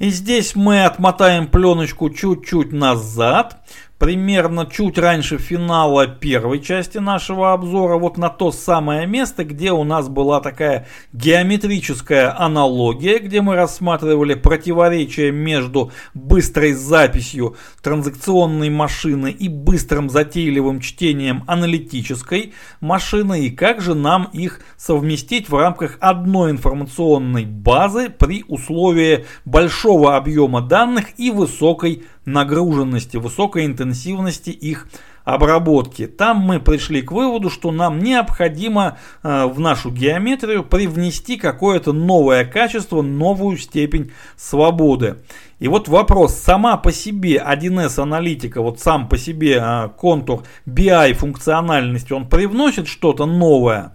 И 0.00 0.08
здесь 0.08 0.56
мы 0.56 0.86
отмотаем 0.86 1.46
пленочку 1.46 2.08
чуть-чуть 2.08 2.72
назад 2.72 3.62
примерно 4.00 4.64
чуть 4.64 4.96
раньше 4.96 5.36
финала 5.36 6.06
первой 6.06 6.60
части 6.60 6.96
нашего 6.96 7.52
обзора, 7.52 7.98
вот 7.98 8.16
на 8.16 8.30
то 8.30 8.50
самое 8.50 9.06
место, 9.06 9.44
где 9.44 9.72
у 9.72 9.84
нас 9.84 10.08
была 10.08 10.40
такая 10.40 10.88
геометрическая 11.12 12.34
аналогия, 12.36 13.18
где 13.18 13.42
мы 13.42 13.56
рассматривали 13.56 14.32
противоречие 14.32 15.32
между 15.32 15.92
быстрой 16.14 16.72
записью 16.72 17.56
транзакционной 17.82 18.70
машины 18.70 19.30
и 19.30 19.50
быстрым 19.50 20.08
затейливым 20.08 20.80
чтением 20.80 21.44
аналитической 21.46 22.54
машины, 22.80 23.44
и 23.44 23.50
как 23.50 23.82
же 23.82 23.94
нам 23.94 24.30
их 24.32 24.60
совместить 24.78 25.50
в 25.50 25.54
рамках 25.54 25.98
одной 26.00 26.52
информационной 26.52 27.44
базы 27.44 28.08
при 28.08 28.46
условии 28.48 29.26
большого 29.44 30.16
объема 30.16 30.62
данных 30.62 31.18
и 31.18 31.30
высокой 31.30 32.04
нагруженности, 32.24 33.16
высокой 33.16 33.66
интенсивности 33.66 34.50
их 34.50 34.86
обработки. 35.24 36.06
Там 36.06 36.38
мы 36.38 36.60
пришли 36.60 37.02
к 37.02 37.12
выводу, 37.12 37.50
что 37.50 37.70
нам 37.70 37.98
необходимо 37.98 38.98
э, 39.22 39.46
в 39.46 39.60
нашу 39.60 39.90
геометрию 39.90 40.64
привнести 40.64 41.36
какое-то 41.36 41.92
новое 41.92 42.44
качество, 42.44 43.02
новую 43.02 43.58
степень 43.58 44.12
свободы. 44.36 45.16
И 45.58 45.68
вот 45.68 45.88
вопрос, 45.88 46.36
сама 46.36 46.76
по 46.76 46.90
себе 46.92 47.36
1С 47.36 48.00
аналитика, 48.00 48.62
вот 48.62 48.80
сам 48.80 49.08
по 49.08 49.18
себе 49.18 49.60
э, 49.62 49.88
контур 49.96 50.42
BI 50.66 51.14
функциональности, 51.14 52.12
он 52.12 52.28
привносит 52.28 52.88
что-то 52.88 53.26
новое? 53.26 53.92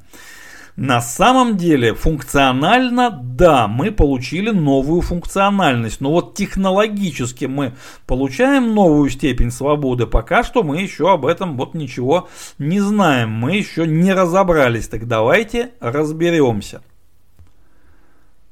На 0.76 1.00
самом 1.00 1.56
деле, 1.56 1.94
функционально, 1.94 3.10
да, 3.10 3.66
мы 3.70 3.92
получили 3.92 4.50
новую 4.50 5.00
функциональность, 5.02 6.02
но 6.02 6.12
вот 6.12 6.36
технологически 6.36 7.46
мы 7.46 7.76
получаем 8.06 8.74
новую 8.76 9.10
степень 9.10 9.52
свободы, 9.52 10.06
пока 10.06 10.44
что 10.44 10.64
мы 10.64 10.82
еще 10.82 11.14
об 11.14 11.26
этом 11.26 11.56
вот 11.56 11.76
ничего 11.76 12.28
не 12.58 12.82
знаем, 12.82 13.32
мы 13.32 13.56
еще 13.56 13.88
не 13.88 14.12
разобрались, 14.12 14.90
так 14.90 15.08
давайте 15.08 15.72
разберемся. 15.80 16.82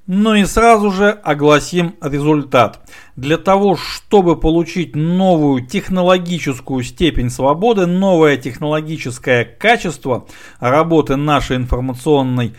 Ну 0.06 0.36
и 0.36 0.44
сразу 0.44 0.92
же 0.92 1.12
огласим 1.12 1.96
результат. 2.02 2.82
Для 3.16 3.38
того, 3.38 3.78
чтобы 3.78 4.36
получить 4.36 4.98
новую 4.98 5.66
технологическую 5.66 6.84
степень 6.84 7.30
свободы, 7.30 7.86
новое 7.86 8.36
технологическое 8.36 9.46
качество 9.46 10.28
работы 10.60 11.16
нашей 11.16 11.56
информационной 11.56 12.54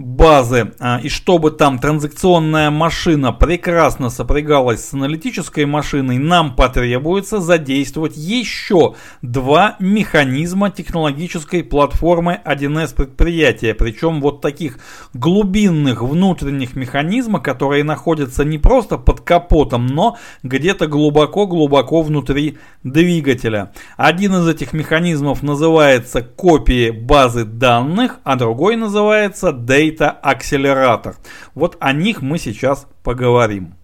базы, 0.00 0.72
а, 0.80 1.00
и 1.02 1.08
чтобы 1.08 1.50
там 1.50 1.78
транзакционная 1.78 2.70
машина 2.70 3.32
прекрасно 3.32 4.10
сопрягалась 4.10 4.84
с 4.84 4.94
аналитической 4.94 5.66
машиной, 5.66 6.18
нам 6.18 6.56
потребуется 6.56 7.40
задействовать 7.40 8.16
еще 8.16 8.94
два 9.22 9.76
механизма 9.78 10.70
технологической 10.70 11.62
платформы 11.62 12.40
1С 12.44 12.94
предприятия. 12.94 13.74
Причем 13.74 14.20
вот 14.20 14.40
таких 14.40 14.78
глубинных 15.12 16.02
внутренних 16.02 16.76
механизмов, 16.76 17.42
которые 17.42 17.84
находятся 17.84 18.44
не 18.44 18.58
просто 18.58 18.96
под 18.96 19.20
капотом, 19.20 19.86
но 19.86 20.16
где-то 20.42 20.86
глубоко-глубоко 20.86 22.02
внутри 22.02 22.58
двигателя. 22.82 23.72
Один 23.96 24.34
из 24.36 24.48
этих 24.48 24.72
механизмов 24.72 25.42
называется 25.42 26.22
копии 26.22 26.90
базы 26.90 27.44
данных, 27.44 28.20
а 28.24 28.36
другой 28.36 28.76
называется 28.76 29.50
Data 29.50 29.89
Accelerator. 29.98 31.16
Вот 31.54 31.76
о 31.80 31.92
них 31.92 32.22
мы 32.22 32.38
сейчас 32.38 32.86
поговорим. 33.02 33.74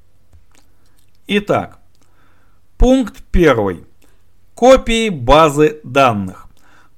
Итак, 1.26 1.78
пункт 2.78 3.22
первый. 3.32 3.84
Копии 4.54 5.08
базы 5.08 5.80
данных. 5.82 6.46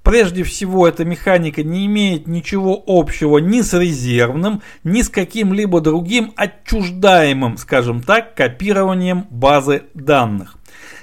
Прежде 0.02 0.42
всего, 0.42 0.86
эта 0.86 1.04
механика 1.04 1.62
не 1.62 1.86
имеет 1.86 2.26
ничего 2.26 2.82
общего 2.86 3.38
ни 3.38 3.62
с 3.62 3.72
резервным, 3.72 4.62
ни 4.84 5.02
с 5.02 5.08
каким-либо 5.08 5.80
другим 5.80 6.32
отчуждаемым, 6.36 7.56
скажем 7.56 8.02
так, 8.02 8.34
копированием 8.34 9.26
базы 9.30 9.84
данных. 9.94 10.57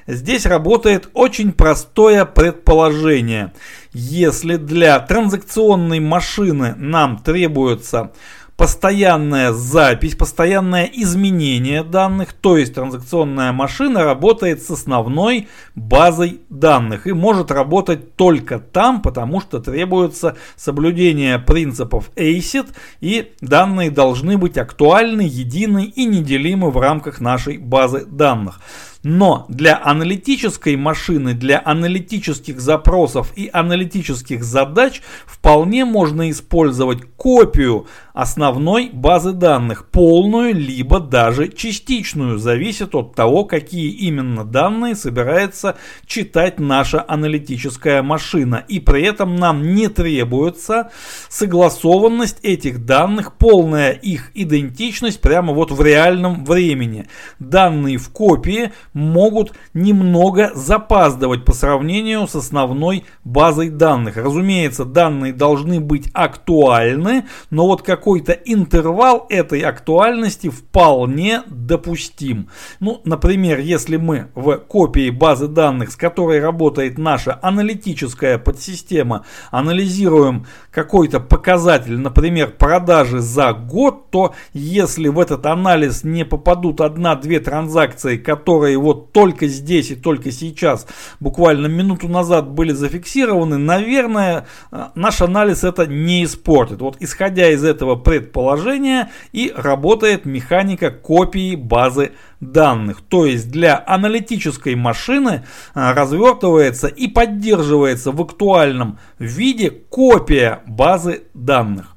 Здесь 0.07 0.45
работает 0.45 1.09
очень 1.13 1.51
простое 1.51 2.25
предположение. 2.25 3.53
Если 3.93 4.57
для 4.57 4.99
транзакционной 4.99 5.99
машины 5.99 6.75
нам 6.75 7.17
требуется 7.17 8.11
постоянная 8.57 9.51
запись, 9.51 10.15
постоянное 10.15 10.85
изменение 10.85 11.83
данных, 11.83 12.33
то 12.33 12.57
есть 12.57 12.73
транзакционная 12.73 13.51
машина 13.51 14.03
работает 14.03 14.63
с 14.63 14.71
основной 14.71 15.49
базой 15.75 16.39
данных 16.49 17.05
и 17.07 17.13
может 17.13 17.51
работать 17.51 18.15
только 18.15 18.59
там, 18.59 19.01
потому 19.01 19.41
что 19.41 19.59
требуется 19.59 20.37
соблюдение 20.55 21.37
принципов 21.37 22.11
ACID 22.15 22.67
и 23.01 23.33
данные 23.41 23.91
должны 23.91 24.37
быть 24.37 24.57
актуальны, 24.57 25.21
едины 25.21 25.85
и 25.85 26.05
неделимы 26.05 26.71
в 26.71 26.77
рамках 26.77 27.19
нашей 27.19 27.57
базы 27.57 28.05
данных. 28.05 28.61
Но 29.07 29.45
для 29.49 29.79
аналитической 29.83 30.75
машины, 30.75 31.35
для 31.35 31.61
аналитических 31.63 32.59
запросов 32.59 33.31
и 33.35 33.51
аналитических 33.53 34.43
задач 34.43 35.03
вполне 35.27 35.85
можно 35.85 36.31
использовать 36.31 37.03
копию 37.15 37.85
основной 38.15 38.89
базы 38.93 39.33
данных, 39.33 39.89
полную 39.91 40.55
либо 40.55 41.01
даже 41.01 41.49
частичную, 41.49 42.37
зависит 42.37 42.95
от 42.95 43.13
того, 43.13 43.43
какие 43.43 43.91
именно 43.91 44.45
данные 44.45 44.95
собирается 44.95 45.75
читать 46.05 46.57
наша 46.57 47.03
аналитическая 47.05 48.01
машина. 48.01 48.63
И 48.69 48.79
при 48.79 49.03
этом 49.03 49.35
нам 49.35 49.75
не 49.75 49.89
требуется 49.89 50.91
согласованность 51.27 52.39
этих 52.41 52.85
данных, 52.85 53.33
полная 53.35 53.91
их 53.91 54.31
идентичность 54.33 55.19
прямо 55.19 55.51
вот 55.51 55.71
в 55.71 55.81
реальном 55.81 56.45
времени. 56.45 57.07
Данные 57.39 57.97
в 57.97 58.09
копии 58.11 58.71
могут 58.93 59.51
немного 59.73 60.51
запаздывать 60.55 61.43
по 61.43 61.51
сравнению 61.51 62.29
с 62.29 62.35
основной 62.35 63.03
базой 63.25 63.69
данных. 63.69 64.15
Разумеется, 64.15 64.85
данные 64.85 65.33
должны 65.33 65.81
быть 65.81 66.09
актуальны, 66.13 67.25
но 67.49 67.67
вот 67.67 67.81
какой-то 68.05 68.33
интервал 68.33 69.25
этой 69.29 69.61
актуальности 69.61 70.47
вполне 70.47 71.41
допустим. 71.65 72.49
Ну, 72.79 73.01
например, 73.03 73.59
если 73.59 73.97
мы 73.97 74.27
в 74.35 74.57
копии 74.57 75.09
базы 75.09 75.47
данных, 75.47 75.91
с 75.91 75.95
которой 75.95 76.39
работает 76.39 76.99
наша 76.99 77.39
аналитическая 77.41 78.37
подсистема, 78.37 79.25
анализируем 79.49 80.45
какой-то 80.71 81.19
показатель, 81.19 81.97
например, 81.97 82.51
продажи 82.51 83.19
за 83.19 83.53
год, 83.53 84.11
то 84.11 84.35
если 84.53 85.07
в 85.07 85.19
этот 85.19 85.45
анализ 85.47 86.03
не 86.03 86.23
попадут 86.23 86.81
одна-две 86.81 87.39
транзакции, 87.39 88.17
которые 88.17 88.77
вот 88.77 89.11
только 89.11 89.47
здесь 89.47 89.89
и 89.89 89.95
только 89.95 90.31
сейчас, 90.31 90.85
буквально 91.19 91.65
минуту 91.67 92.07
назад 92.07 92.49
были 92.49 92.71
зафиксированы, 92.71 93.57
наверное, 93.57 94.45
э, 94.71 94.85
наш 94.93 95.21
анализ 95.21 95.63
это 95.63 95.87
не 95.87 96.23
испортит. 96.23 96.81
Вот 96.81 96.97
исходя 96.99 97.49
из 97.49 97.63
этого 97.63 97.94
предположения 97.95 99.11
и 99.31 99.53
работает 99.55 100.25
механика 100.25 100.91
копии 100.91 101.55
базы 101.55 102.11
данных. 102.39 103.01
То 103.01 103.25
есть 103.25 103.51
для 103.51 103.83
аналитической 103.85 104.75
машины 104.75 105.43
э, 105.73 105.93
развертывается 105.93 106.87
и 106.87 107.07
поддерживается 107.07 108.11
в 108.11 108.21
актуальном 108.21 108.99
виде 109.19 109.69
копия 109.69 110.61
базы 110.65 111.23
данных. 111.33 111.95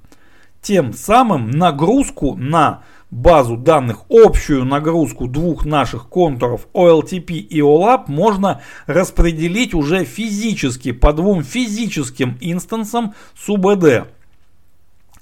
Тем 0.61 0.93
самым 0.93 1.51
нагрузку 1.51 2.35
на 2.37 2.83
базу 3.11 3.57
данных, 3.57 4.05
общую 4.11 4.65
нагрузку 4.65 5.29
двух 5.29 5.65
наших 5.65 6.09
контуров 6.09 6.69
OLTP 6.75 7.33
и 7.33 7.61
OLAP 7.61 8.05
можно 8.09 8.61
распределить 8.87 9.75
уже 9.75 10.05
физически 10.05 10.93
по 10.93 11.13
двум 11.13 11.43
физическим 11.43 12.37
инстансам 12.41 13.15
SUBD. 13.35 14.07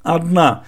Одна 0.06 0.62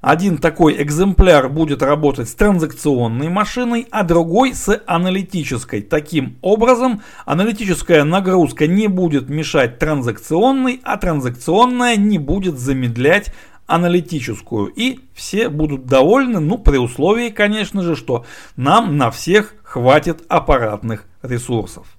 один 0.00 0.38
такой 0.38 0.80
экземпляр 0.80 1.48
будет 1.48 1.82
работать 1.82 2.28
с 2.28 2.34
транзакционной 2.34 3.28
машиной, 3.28 3.88
а 3.90 4.04
другой 4.04 4.54
с 4.54 4.80
аналитической. 4.86 5.82
Таким 5.82 6.36
образом, 6.42 7.02
аналитическая 7.24 8.04
нагрузка 8.04 8.68
не 8.68 8.86
будет 8.86 9.28
мешать 9.28 9.80
транзакционной, 9.80 10.80
а 10.84 10.96
транзакционная 10.96 11.96
не 11.96 12.18
будет 12.18 12.60
замедлять 12.60 13.32
аналитическую. 13.66 14.68
И 14.68 15.00
все 15.12 15.48
будут 15.48 15.86
довольны, 15.86 16.38
ну 16.38 16.56
при 16.56 16.76
условии, 16.76 17.30
конечно 17.30 17.82
же, 17.82 17.96
что 17.96 18.24
нам 18.54 18.96
на 18.96 19.10
всех 19.10 19.54
хватит 19.64 20.22
аппаратных 20.28 21.04
ресурсов. 21.22 21.95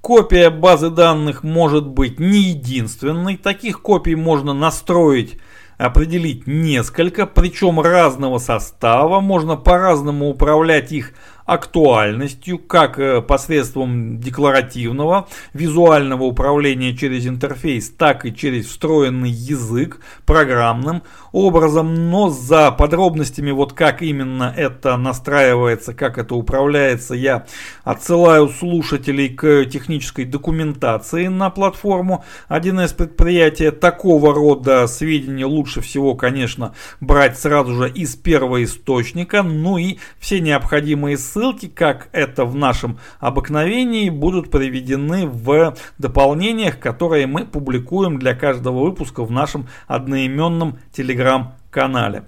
Копия 0.00 0.50
базы 0.50 0.90
данных 0.90 1.42
может 1.42 1.86
быть 1.86 2.20
не 2.20 2.38
единственной. 2.38 3.36
Таких 3.36 3.82
копий 3.82 4.14
можно 4.14 4.54
настроить 4.54 5.38
определить 5.78 6.46
несколько, 6.46 7.26
причем 7.26 7.80
разного 7.80 8.38
состава, 8.38 9.20
можно 9.20 9.56
по-разному 9.56 10.28
управлять 10.28 10.92
их 10.92 11.14
актуальностью, 11.48 12.58
как 12.58 12.98
э, 12.98 13.22
посредством 13.22 14.20
декларативного 14.20 15.28
визуального 15.54 16.24
управления 16.24 16.94
через 16.94 17.26
интерфейс, 17.26 17.88
так 17.88 18.26
и 18.26 18.34
через 18.34 18.66
встроенный 18.66 19.30
язык 19.30 20.00
программным 20.26 21.02
образом, 21.32 22.10
но 22.10 22.28
за 22.28 22.70
подробностями, 22.70 23.50
вот 23.50 23.72
как 23.72 24.02
именно 24.02 24.52
это 24.54 24.98
настраивается, 24.98 25.94
как 25.94 26.18
это 26.18 26.34
управляется, 26.34 27.14
я 27.14 27.46
отсылаю 27.82 28.50
слушателей 28.50 29.30
к 29.30 29.64
технической 29.64 30.26
документации 30.26 31.28
на 31.28 31.48
платформу 31.48 32.26
1С 32.50 32.94
предприятия. 32.94 33.70
Такого 33.70 34.34
рода 34.34 34.86
сведения 34.86 35.46
лучше 35.46 35.80
всего, 35.80 36.14
конечно, 36.14 36.74
брать 37.00 37.38
сразу 37.38 37.74
же 37.74 37.88
из 37.88 38.16
первого 38.16 38.62
источника, 38.62 39.42
ну 39.42 39.78
и 39.78 39.96
все 40.18 40.40
необходимые 40.40 41.16
ссылки 41.16 41.37
ссылки, 41.38 41.68
как 41.68 42.08
это 42.12 42.44
в 42.44 42.56
нашем 42.56 42.98
обыкновении, 43.20 44.10
будут 44.10 44.50
приведены 44.50 45.26
в 45.26 45.76
дополнениях, 45.96 46.80
которые 46.80 47.26
мы 47.28 47.44
публикуем 47.44 48.18
для 48.18 48.34
каждого 48.34 48.80
выпуска 48.84 49.24
в 49.24 49.30
нашем 49.30 49.68
одноименном 49.86 50.78
телеграм-канале. 50.92 52.24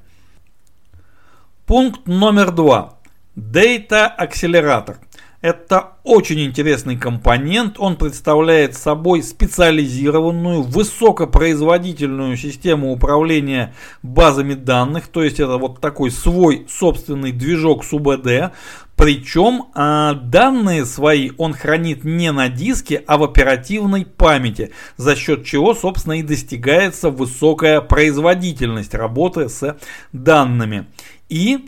Пункт 1.67 2.07
номер 2.07 2.53
два. 2.53 2.99
Data 3.37 4.07
акселератор. 4.07 4.99
Это 5.43 5.93
очень 6.05 6.41
интересный 6.41 6.99
компонент. 6.99 7.77
Он 7.79 7.97
представляет 7.97 8.77
собой 8.77 9.23
специализированную, 9.23 10.61
высокопроизводительную 10.63 12.37
систему 12.37 12.93
управления 12.93 13.75
базами 14.03 14.53
данных. 14.53 15.09
То 15.09 15.23
есть 15.23 15.41
это 15.41 15.57
вот 15.57 15.81
такой 15.81 16.11
свой 16.11 16.67
собственный 16.69 17.33
движок 17.33 17.85
СУБД. 17.85 18.53
Причем 18.97 19.69
а, 19.75 20.13
данные 20.13 20.85
свои 20.85 21.31
он 21.39 21.55
хранит 21.55 22.05
не 22.05 22.33
на 22.33 22.51
диске, 22.51 23.03
а 23.07 23.17
в 23.17 23.23
оперативной 23.23 24.05
памяти, 24.05 24.73
за 24.99 25.17
счет 25.17 25.47
чего, 25.47 25.73
собственно, 25.73 26.19
и 26.19 26.23
достигается 26.23 27.09
высокая 27.09 27.81
производительность 27.81 28.93
работы 28.93 29.49
с 29.49 29.79
данными. 30.13 30.87
И 31.31 31.67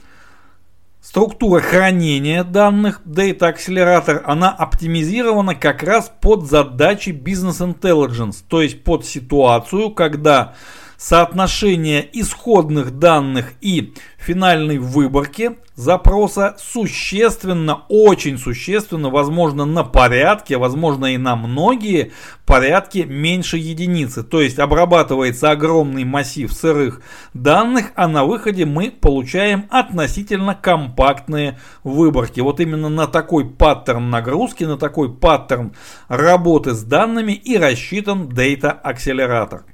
Структура 1.12 1.60
хранения 1.60 2.42
данных 2.42 3.02
Data 3.04 3.54
Accelerator, 3.54 4.22
она 4.24 4.48
оптимизирована 4.48 5.54
как 5.54 5.82
раз 5.82 6.10
под 6.22 6.46
задачи 6.48 7.10
Business 7.10 7.60
Intelligence, 7.60 8.36
то 8.48 8.62
есть 8.62 8.82
под 8.82 9.04
ситуацию, 9.04 9.90
когда 9.90 10.54
соотношение 11.02 12.08
исходных 12.12 12.96
данных 13.00 13.54
и 13.60 13.92
финальной 14.18 14.78
выборки 14.78 15.56
запроса 15.74 16.54
существенно, 16.60 17.82
очень 17.88 18.38
существенно, 18.38 19.10
возможно 19.10 19.64
на 19.64 19.82
порядке, 19.82 20.58
возможно 20.58 21.06
и 21.06 21.16
на 21.16 21.34
многие 21.34 22.12
порядки 22.46 22.98
меньше 22.98 23.56
единицы. 23.56 24.22
То 24.22 24.40
есть 24.40 24.60
обрабатывается 24.60 25.50
огромный 25.50 26.04
массив 26.04 26.52
сырых 26.52 27.02
данных, 27.34 27.90
а 27.96 28.06
на 28.06 28.24
выходе 28.24 28.64
мы 28.64 28.92
получаем 28.92 29.66
относительно 29.70 30.54
компактные 30.54 31.58
выборки. 31.82 32.38
Вот 32.38 32.60
именно 32.60 32.88
на 32.88 33.08
такой 33.08 33.50
паттерн 33.50 34.08
нагрузки, 34.08 34.62
на 34.62 34.78
такой 34.78 35.12
паттерн 35.12 35.72
работы 36.06 36.74
с 36.74 36.84
данными 36.84 37.32
и 37.32 37.56
рассчитан 37.56 38.28
Data 38.28 38.70
акселератор. 38.70 39.64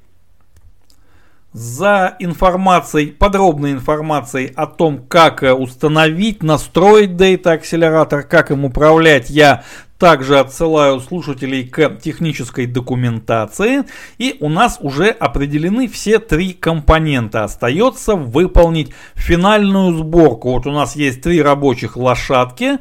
За 1.51 2.15
информацией, 2.19 3.07
подробной 3.07 3.71
информацией 3.71 4.51
о 4.55 4.67
том, 4.67 4.99
как 5.07 5.41
э, 5.41 5.51
установить, 5.51 6.43
настроить 6.43 7.11
Data 7.11 7.53
акселератор, 7.53 8.21
как 8.21 8.51
им 8.51 8.65
управлять, 8.65 9.31
я 9.31 9.63
также 9.97 10.39
отсылаю 10.39 10.99
слушателей 10.99 11.67
к 11.67 11.97
технической 12.01 12.67
документации. 12.67 13.83
И 14.19 14.37
у 14.39 14.47
нас 14.47 14.77
уже 14.79 15.09
определены 15.09 15.87
все 15.87 16.19
три 16.19 16.53
компонента. 16.53 17.43
Остается 17.43 18.15
выполнить 18.15 18.91
финальную 19.15 19.97
сборку. 19.97 20.51
Вот 20.51 20.67
у 20.67 20.71
нас 20.71 20.95
есть 20.95 21.23
три 21.23 21.41
рабочих 21.41 21.97
лошадки. 21.97 22.77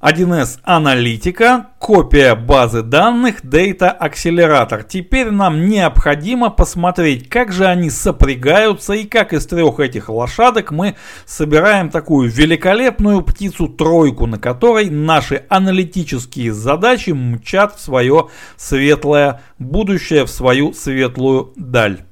1С 0.00 0.60
аналитика, 0.62 1.70
копия 1.80 2.36
базы 2.36 2.82
данных, 2.82 3.44
Data 3.44 3.88
акселератор. 3.88 4.84
Теперь 4.84 5.32
нам 5.32 5.68
необходимо 5.68 6.50
посмотреть, 6.50 7.28
как 7.28 7.50
же 7.50 7.66
они 7.66 7.90
сопрягаются 7.90 8.92
и 8.92 9.06
как 9.06 9.32
из 9.32 9.44
трех 9.46 9.80
этих 9.80 10.08
лошадок 10.08 10.70
мы 10.70 10.94
собираем 11.26 11.90
такую 11.90 12.30
великолепную 12.30 13.22
птицу-тройку, 13.22 14.26
на 14.26 14.38
которой 14.38 14.88
наши 14.88 15.44
аналитические 15.48 16.52
задачи 16.52 17.10
мчат 17.10 17.74
в 17.74 17.80
свое 17.80 18.28
светлое 18.56 19.40
будущее, 19.58 20.26
в 20.26 20.30
свою 20.30 20.74
светлую 20.74 21.52
даль. 21.56 22.02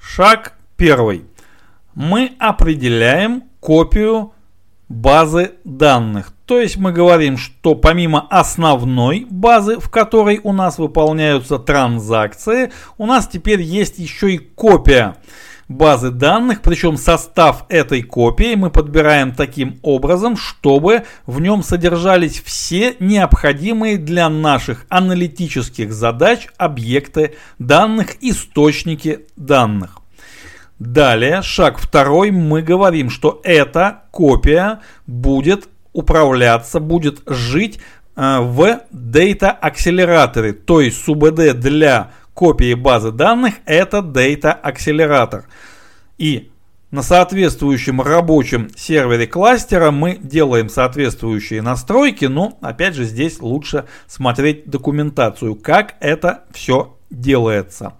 Шаг 0.00 0.54
первый. 0.78 1.26
Мы 1.94 2.32
определяем 2.38 3.44
копию 3.60 4.31
базы 4.92 5.52
данных. 5.64 6.32
То 6.46 6.60
есть 6.60 6.76
мы 6.76 6.92
говорим, 6.92 7.38
что 7.38 7.74
помимо 7.74 8.26
основной 8.28 9.26
базы, 9.30 9.78
в 9.78 9.90
которой 9.90 10.40
у 10.42 10.52
нас 10.52 10.78
выполняются 10.78 11.58
транзакции, 11.58 12.70
у 12.98 13.06
нас 13.06 13.26
теперь 13.26 13.62
есть 13.62 13.98
еще 13.98 14.34
и 14.34 14.38
копия 14.38 15.16
базы 15.68 16.10
данных, 16.10 16.60
причем 16.60 16.98
состав 16.98 17.64
этой 17.70 18.02
копии 18.02 18.54
мы 18.54 18.70
подбираем 18.70 19.32
таким 19.32 19.78
образом, 19.82 20.36
чтобы 20.36 21.04
в 21.24 21.40
нем 21.40 21.62
содержались 21.62 22.42
все 22.42 22.96
необходимые 23.00 23.96
для 23.96 24.28
наших 24.28 24.84
аналитических 24.90 25.92
задач 25.92 26.48
объекты 26.58 27.34
данных, 27.58 28.16
источники 28.20 29.20
данных. 29.36 30.01
Далее, 30.84 31.42
шаг 31.42 31.78
второй, 31.78 32.32
мы 32.32 32.60
говорим, 32.60 33.08
что 33.08 33.40
эта 33.44 34.02
копия 34.10 34.80
будет 35.06 35.68
управляться, 35.92 36.80
будет 36.80 37.22
жить 37.24 37.78
э, 38.16 38.40
в 38.40 38.80
Data 38.92 39.50
акселераторе, 39.50 40.52
то 40.52 40.80
есть 40.80 41.08
SUBD 41.08 41.52
для 41.52 42.10
копии 42.34 42.74
базы 42.74 43.12
данных 43.12 43.54
это 43.64 43.98
Data 43.98 44.60
Accelerator. 44.60 45.44
И 46.18 46.50
на 46.90 47.04
соответствующем 47.04 48.00
рабочем 48.00 48.68
сервере 48.74 49.28
кластера 49.28 49.92
мы 49.92 50.18
делаем 50.20 50.68
соответствующие 50.68 51.62
настройки, 51.62 52.24
но 52.24 52.58
опять 52.60 52.96
же 52.96 53.04
здесь 53.04 53.40
лучше 53.40 53.84
смотреть 54.08 54.68
документацию, 54.68 55.54
как 55.54 55.94
это 56.00 56.42
все 56.52 56.96
делается. 57.08 57.92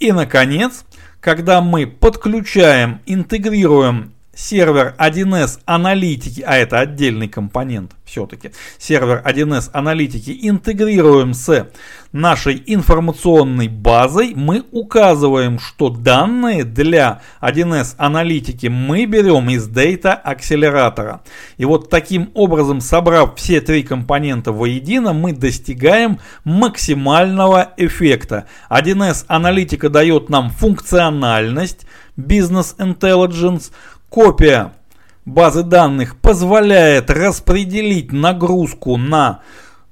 И 0.00 0.10
наконец, 0.10 0.84
когда 1.24 1.62
мы 1.62 1.86
подключаем, 1.86 3.00
интегрируем 3.06 4.12
сервер 4.34 4.94
1С 4.98 5.60
аналитики, 5.64 6.42
а 6.42 6.54
это 6.56 6.80
отдельный 6.80 7.28
компонент 7.28 7.92
все-таки, 8.04 8.50
сервер 8.76 9.22
1С 9.24 9.70
аналитики 9.72 10.36
интегрируем 10.42 11.32
с 11.32 11.66
нашей 12.14 12.62
информационной 12.64 13.66
базой, 13.66 14.34
мы 14.36 14.62
указываем, 14.70 15.58
что 15.58 15.90
данные 15.90 16.64
для 16.64 17.20
1С 17.42 17.96
аналитики 17.98 18.68
мы 18.68 19.04
берем 19.04 19.50
из 19.50 19.68
Data 19.68 20.12
акселератора. 20.12 21.22
И 21.56 21.64
вот 21.64 21.90
таким 21.90 22.30
образом, 22.34 22.80
собрав 22.80 23.34
все 23.36 23.60
три 23.60 23.82
компонента 23.82 24.52
воедино, 24.52 25.12
мы 25.12 25.32
достигаем 25.32 26.20
максимального 26.44 27.72
эффекта. 27.76 28.46
1С 28.70 29.24
аналитика 29.26 29.90
дает 29.90 30.30
нам 30.30 30.50
функциональность, 30.50 31.84
бизнес 32.16 32.76
intelligence, 32.78 33.72
Копия 34.08 34.72
базы 35.24 35.64
данных 35.64 36.16
позволяет 36.20 37.10
распределить 37.10 38.12
нагрузку 38.12 38.96
на 38.96 39.40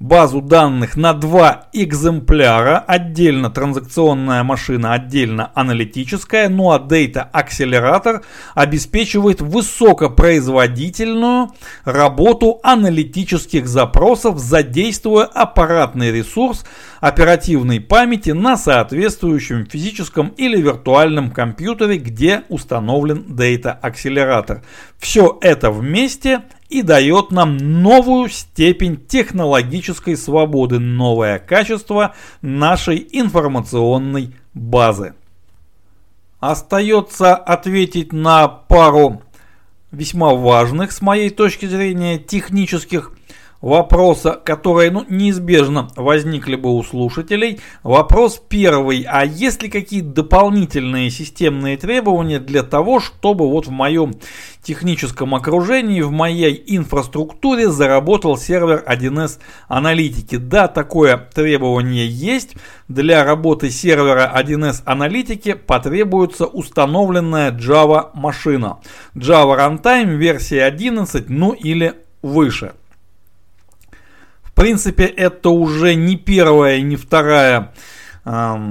базу 0.02 0.42
данных 0.42 0.96
на 0.96 1.14
два 1.14 1.68
экземпляра, 1.72 2.78
отдельно 2.78 3.50
транзакционная 3.50 4.42
машина, 4.42 4.94
отдельно 4.94 5.52
аналитическая, 5.54 6.48
ну 6.48 6.72
а 6.72 6.80
Data 6.80 7.28
акселератор 7.32 8.22
обеспечивает 8.54 9.40
высокопроизводительную 9.40 11.50
работу 11.84 12.58
аналитических 12.64 13.68
запросов, 13.68 14.38
задействуя 14.38 15.24
аппаратный 15.24 16.10
ресурс 16.10 16.64
оперативной 17.00 17.80
памяти 17.80 18.30
на 18.30 18.56
соответствующем 18.56 19.66
физическом 19.66 20.28
или 20.36 20.60
виртуальном 20.60 21.30
компьютере, 21.30 21.98
где 21.98 22.42
установлен 22.48 23.24
Data 23.28 23.76
акселератор. 23.80 24.64
Все 24.98 25.38
это 25.40 25.70
вместе 25.70 26.42
и 26.72 26.80
дает 26.80 27.30
нам 27.30 27.58
новую 27.58 28.30
степень 28.30 28.96
технологической 29.06 30.16
свободы, 30.16 30.78
новое 30.78 31.38
качество 31.38 32.14
нашей 32.40 33.06
информационной 33.12 34.35
базы. 34.54 35.14
Остается 36.40 37.37
ответить 37.37 38.14
на 38.14 38.48
пару 38.48 39.22
весьма 39.90 40.35
важных, 40.35 40.92
с 40.92 41.02
моей 41.02 41.28
точки 41.28 41.66
зрения, 41.66 42.18
технических 42.18 43.12
вопроса, 43.62 44.38
которые 44.44 44.90
ну, 44.90 45.07
неизбежно 45.09 45.88
возникли 45.96 46.57
бы 46.57 46.75
у 46.75 46.83
слушателей. 46.83 47.61
Вопрос 47.83 48.42
первый. 48.46 49.07
А 49.09 49.25
есть 49.25 49.62
ли 49.62 49.70
какие 49.70 50.03
дополнительные 50.03 51.11
системные 51.11 51.77
требования 51.77 52.40
для 52.40 52.64
того, 52.64 53.01
чтобы 53.01 53.48
вот 53.48 53.68
в 53.68 53.70
моем 53.70 54.14
техническом 54.62 55.35
окружении, 55.35 56.03
в 56.03 56.11
моей 56.11 56.62
инфраструктуре 56.66 57.70
заработал 57.70 58.37
сервер 58.37 58.85
1С 58.87 59.38
аналитики? 59.68 60.37
Да, 60.37 60.66
такое 60.66 61.16
требование 61.16 62.07
есть. 62.07 62.57
Для 62.88 63.25
работы 63.25 63.70
сервера 63.70 64.31
1С 64.37 64.83
аналитики 64.85 65.55
потребуется 65.55 66.46
установленная 66.46 67.53
Java 67.53 68.11
машина. 68.12 68.81
Java 69.14 69.57
Runtime 69.57 70.16
версия 70.16 70.64
11, 70.64 71.31
ну 71.31 71.53
или 71.53 71.94
выше. 72.22 72.72
Принципе, 74.62 75.07
это 75.07 75.51
уже 75.51 75.96
не 75.96 76.14
первая 76.14 76.81
не 76.83 76.94
вторая 76.94 77.72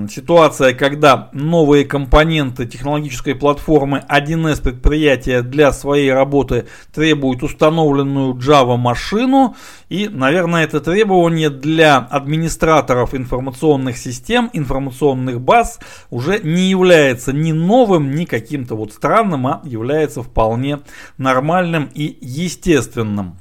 ситуация, 0.09 0.73
когда 0.73 1.27
новые 1.33 1.83
компоненты 1.83 2.65
технологической 2.65 3.35
платформы 3.35 4.01
1С 4.07 4.61
предприятия 4.61 5.41
для 5.41 5.73
своей 5.73 6.13
работы 6.13 6.67
требуют 6.93 7.43
установленную 7.43 8.35
Java 8.35 8.77
машину. 8.77 9.57
И, 9.89 10.07
наверное, 10.07 10.63
это 10.63 10.79
требование 10.79 11.49
для 11.49 11.97
администраторов 11.97 13.13
информационных 13.13 13.97
систем, 13.97 14.49
информационных 14.53 15.41
баз 15.41 15.77
уже 16.09 16.39
не 16.39 16.69
является 16.69 17.33
ни 17.33 17.51
новым, 17.51 18.11
ни 18.11 18.23
каким-то 18.23 18.75
вот 18.75 18.93
странным, 18.93 19.45
а 19.45 19.61
является 19.65 20.23
вполне 20.23 20.79
нормальным 21.17 21.89
и 21.93 22.17
естественным. 22.21 23.35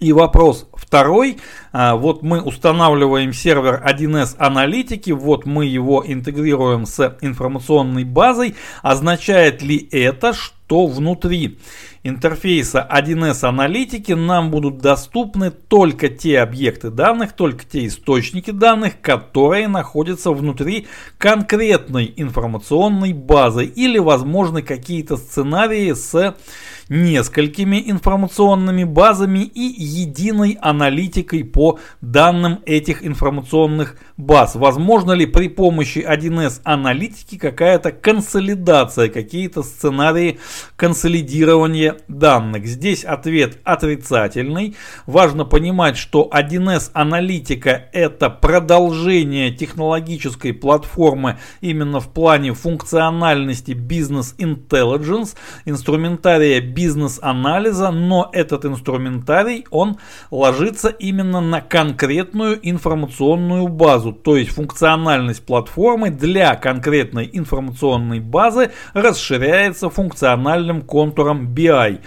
И 0.00 0.14
вопрос 0.14 0.66
второй. 0.72 1.36
А, 1.72 1.94
вот 1.94 2.22
мы 2.22 2.40
устанавливаем 2.40 3.34
сервер 3.34 3.84
1С 3.86 4.34
аналитики, 4.38 5.10
вот 5.10 5.44
мы 5.44 5.66
его 5.66 6.02
интегрируем 6.06 6.86
с 6.86 7.18
информационной 7.20 8.04
базой. 8.04 8.54
Означает 8.82 9.60
ли 9.60 9.76
это, 9.92 10.32
что 10.32 10.86
внутри 10.86 11.58
интерфейса 12.02 12.88
1С 12.90 13.46
аналитики 13.46 14.12
нам 14.12 14.50
будут 14.50 14.78
доступны 14.78 15.50
только 15.50 16.08
те 16.08 16.40
объекты 16.40 16.90
данных, 16.90 17.34
только 17.34 17.66
те 17.66 17.86
источники 17.86 18.52
данных, 18.52 19.02
которые 19.02 19.68
находятся 19.68 20.30
внутри 20.30 20.86
конкретной 21.18 22.10
информационной 22.16 23.12
базы 23.12 23.66
или 23.66 23.98
возможны 23.98 24.62
какие-то 24.62 25.18
сценарии 25.18 25.92
с 25.92 26.34
несколькими 26.90 27.82
информационными 27.86 28.84
базами 28.84 29.38
и 29.44 29.62
единой 29.62 30.58
аналитикой 30.60 31.44
по 31.44 31.78
данным 32.00 32.58
этих 32.66 33.06
информационных 33.06 33.96
баз. 34.16 34.56
Возможно 34.56 35.12
ли 35.12 35.24
при 35.24 35.48
помощи 35.48 36.04
1С 36.06 36.60
аналитики 36.64 37.38
какая-то 37.38 37.92
консолидация, 37.92 39.08
какие-то 39.08 39.62
сценарии 39.62 40.40
консолидирования 40.76 41.96
данных? 42.08 42.66
Здесь 42.66 43.04
ответ 43.04 43.58
отрицательный. 43.62 44.76
Важно 45.06 45.44
понимать, 45.44 45.96
что 45.96 46.28
1С 46.32 46.90
аналитика 46.92 47.88
это 47.92 48.30
продолжение 48.30 49.52
технологической 49.52 50.52
платформы 50.52 51.38
именно 51.60 52.00
в 52.00 52.08
плане 52.08 52.52
функциональности 52.52 53.72
бизнес 53.72 54.34
intelligence, 54.38 55.36
инструментария 55.64 56.60
бизнес-анализа, 56.80 57.90
но 57.90 58.30
этот 58.32 58.64
инструментарий, 58.64 59.66
он 59.70 59.98
ложится 60.30 60.88
именно 60.88 61.42
на 61.42 61.60
конкретную 61.60 62.58
информационную 62.62 63.68
базу, 63.68 64.12
то 64.12 64.38
есть 64.38 64.52
функциональность 64.52 65.44
платформы 65.44 66.08
для 66.10 66.54
конкретной 66.54 67.28
информационной 67.30 68.20
базы 68.20 68.70
расширяется 68.94 69.90
функциональным 69.90 70.80
контуром 70.80 71.54
BI. 71.54 72.00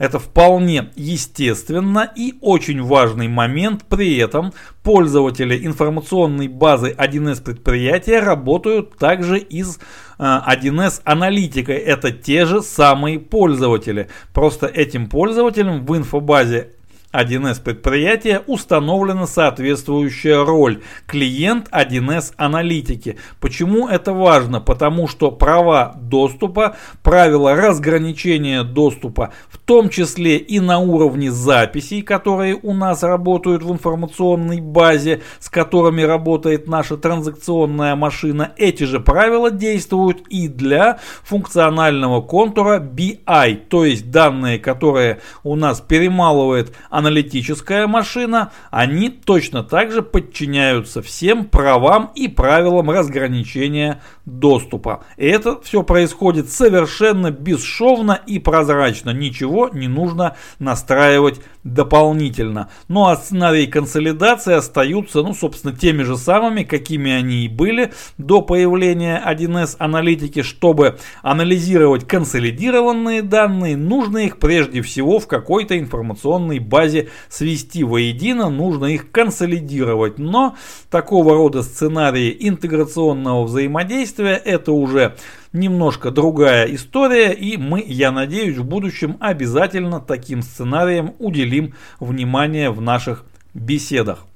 Это 0.00 0.18
вполне 0.18 0.92
естественно 0.96 2.10
и 2.16 2.34
очень 2.40 2.82
важный 2.82 3.28
момент. 3.28 3.84
При 3.84 4.16
этом 4.16 4.54
пользователи 4.82 5.66
информационной 5.66 6.48
базы 6.48 6.94
1С 6.96 7.42
предприятия 7.42 8.20
работают 8.20 8.96
также 8.96 9.38
из 9.38 9.78
1С 10.18 10.98
э, 10.98 11.02
аналитикой. 11.04 11.76
Это 11.76 12.12
те 12.12 12.46
же 12.46 12.62
самые 12.62 13.18
пользователи. 13.18 14.08
Просто 14.32 14.66
этим 14.68 15.06
пользователям 15.06 15.84
в 15.84 15.94
инфобазе 15.94 16.70
1С 17.12 17.60
предприятия 17.60 18.42
установлена 18.46 19.26
соответствующая 19.26 20.44
роль 20.44 20.82
клиент 21.06 21.68
1С 21.70 22.34
аналитики. 22.36 23.16
Почему 23.40 23.88
это 23.88 24.12
важно? 24.12 24.60
Потому 24.60 25.08
что 25.08 25.32
права 25.32 25.96
доступа, 26.00 26.76
правила 27.02 27.54
разграничения 27.54 28.62
доступа, 28.62 29.32
в 29.48 29.58
том 29.70 29.88
числе 29.88 30.36
и 30.36 30.58
на 30.58 30.80
уровне 30.80 31.30
записей, 31.30 32.02
которые 32.02 32.58
у 32.60 32.74
нас 32.74 33.04
работают 33.04 33.62
в 33.62 33.70
информационной 33.70 34.60
базе, 34.60 35.22
с 35.38 35.48
которыми 35.48 36.02
работает 36.02 36.66
наша 36.66 36.96
транзакционная 36.96 37.94
машина, 37.94 38.52
эти 38.56 38.82
же 38.82 38.98
правила 38.98 39.52
действуют 39.52 40.26
и 40.28 40.48
для 40.48 40.98
функционального 41.22 42.20
контура 42.20 42.80
BI, 42.80 43.54
то 43.68 43.84
есть 43.84 44.10
данные, 44.10 44.58
которые 44.58 45.20
у 45.44 45.54
нас 45.54 45.80
перемалывает 45.80 46.74
аналитическая 46.90 47.86
машина, 47.86 48.50
они 48.72 49.08
точно 49.08 49.62
так 49.62 49.92
же 49.92 50.02
подчиняются 50.02 51.00
всем 51.00 51.44
правам 51.44 52.10
и 52.16 52.26
правилам 52.26 52.90
разграничения 52.90 54.02
доступа. 54.24 55.04
Это 55.16 55.60
все 55.60 55.84
происходит 55.84 56.50
совершенно 56.50 57.30
бесшовно 57.30 58.20
и 58.26 58.40
прозрачно. 58.40 59.10
Ничего 59.10 59.59
не 59.68 59.88
нужно 59.88 60.36
настраивать 60.58 61.40
дополнительно. 61.64 62.70
Ну 62.88 63.06
а 63.06 63.16
сценарии 63.16 63.66
консолидации 63.66 64.54
остаются, 64.54 65.22
ну, 65.22 65.34
собственно, 65.34 65.76
теми 65.76 66.02
же 66.02 66.16
самыми, 66.16 66.62
какими 66.62 67.10
они 67.10 67.44
и 67.44 67.48
были 67.48 67.92
до 68.16 68.40
появления 68.40 69.22
1С 69.24 69.76
аналитики. 69.78 70.42
Чтобы 70.42 70.98
анализировать 71.22 72.06
консолидированные 72.06 73.22
данные, 73.22 73.76
нужно 73.76 74.18
их 74.18 74.38
прежде 74.38 74.80
всего 74.80 75.18
в 75.18 75.26
какой-то 75.26 75.78
информационной 75.78 76.60
базе 76.60 77.08
свести 77.28 77.84
воедино, 77.84 78.48
нужно 78.48 78.86
их 78.86 79.10
консолидировать. 79.10 80.18
Но 80.18 80.56
такого 80.90 81.34
рода 81.34 81.62
сценарии 81.62 82.34
интеграционного 82.40 83.44
взаимодействия 83.44 84.34
это 84.34 84.72
уже 84.72 85.16
немножко 85.52 86.12
другая 86.12 86.72
история, 86.72 87.32
и 87.32 87.56
мы, 87.56 87.84
я 87.84 88.12
надеюсь, 88.12 88.56
в 88.56 88.64
будущем 88.64 89.16
обязательно 89.18 90.00
таким 90.00 90.42
сценариям 90.42 91.14
уделим 91.18 91.49
внимание 91.98 92.70
в 92.70 92.80
наших 92.80 93.24
беседах. 93.54 94.26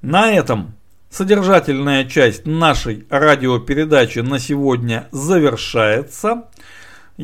На 0.00 0.32
этом 0.32 0.74
содержательная 1.10 2.04
часть 2.04 2.46
нашей 2.46 3.06
радиопередачи 3.08 4.20
на 4.20 4.38
сегодня 4.38 5.08
завершается. 5.12 6.44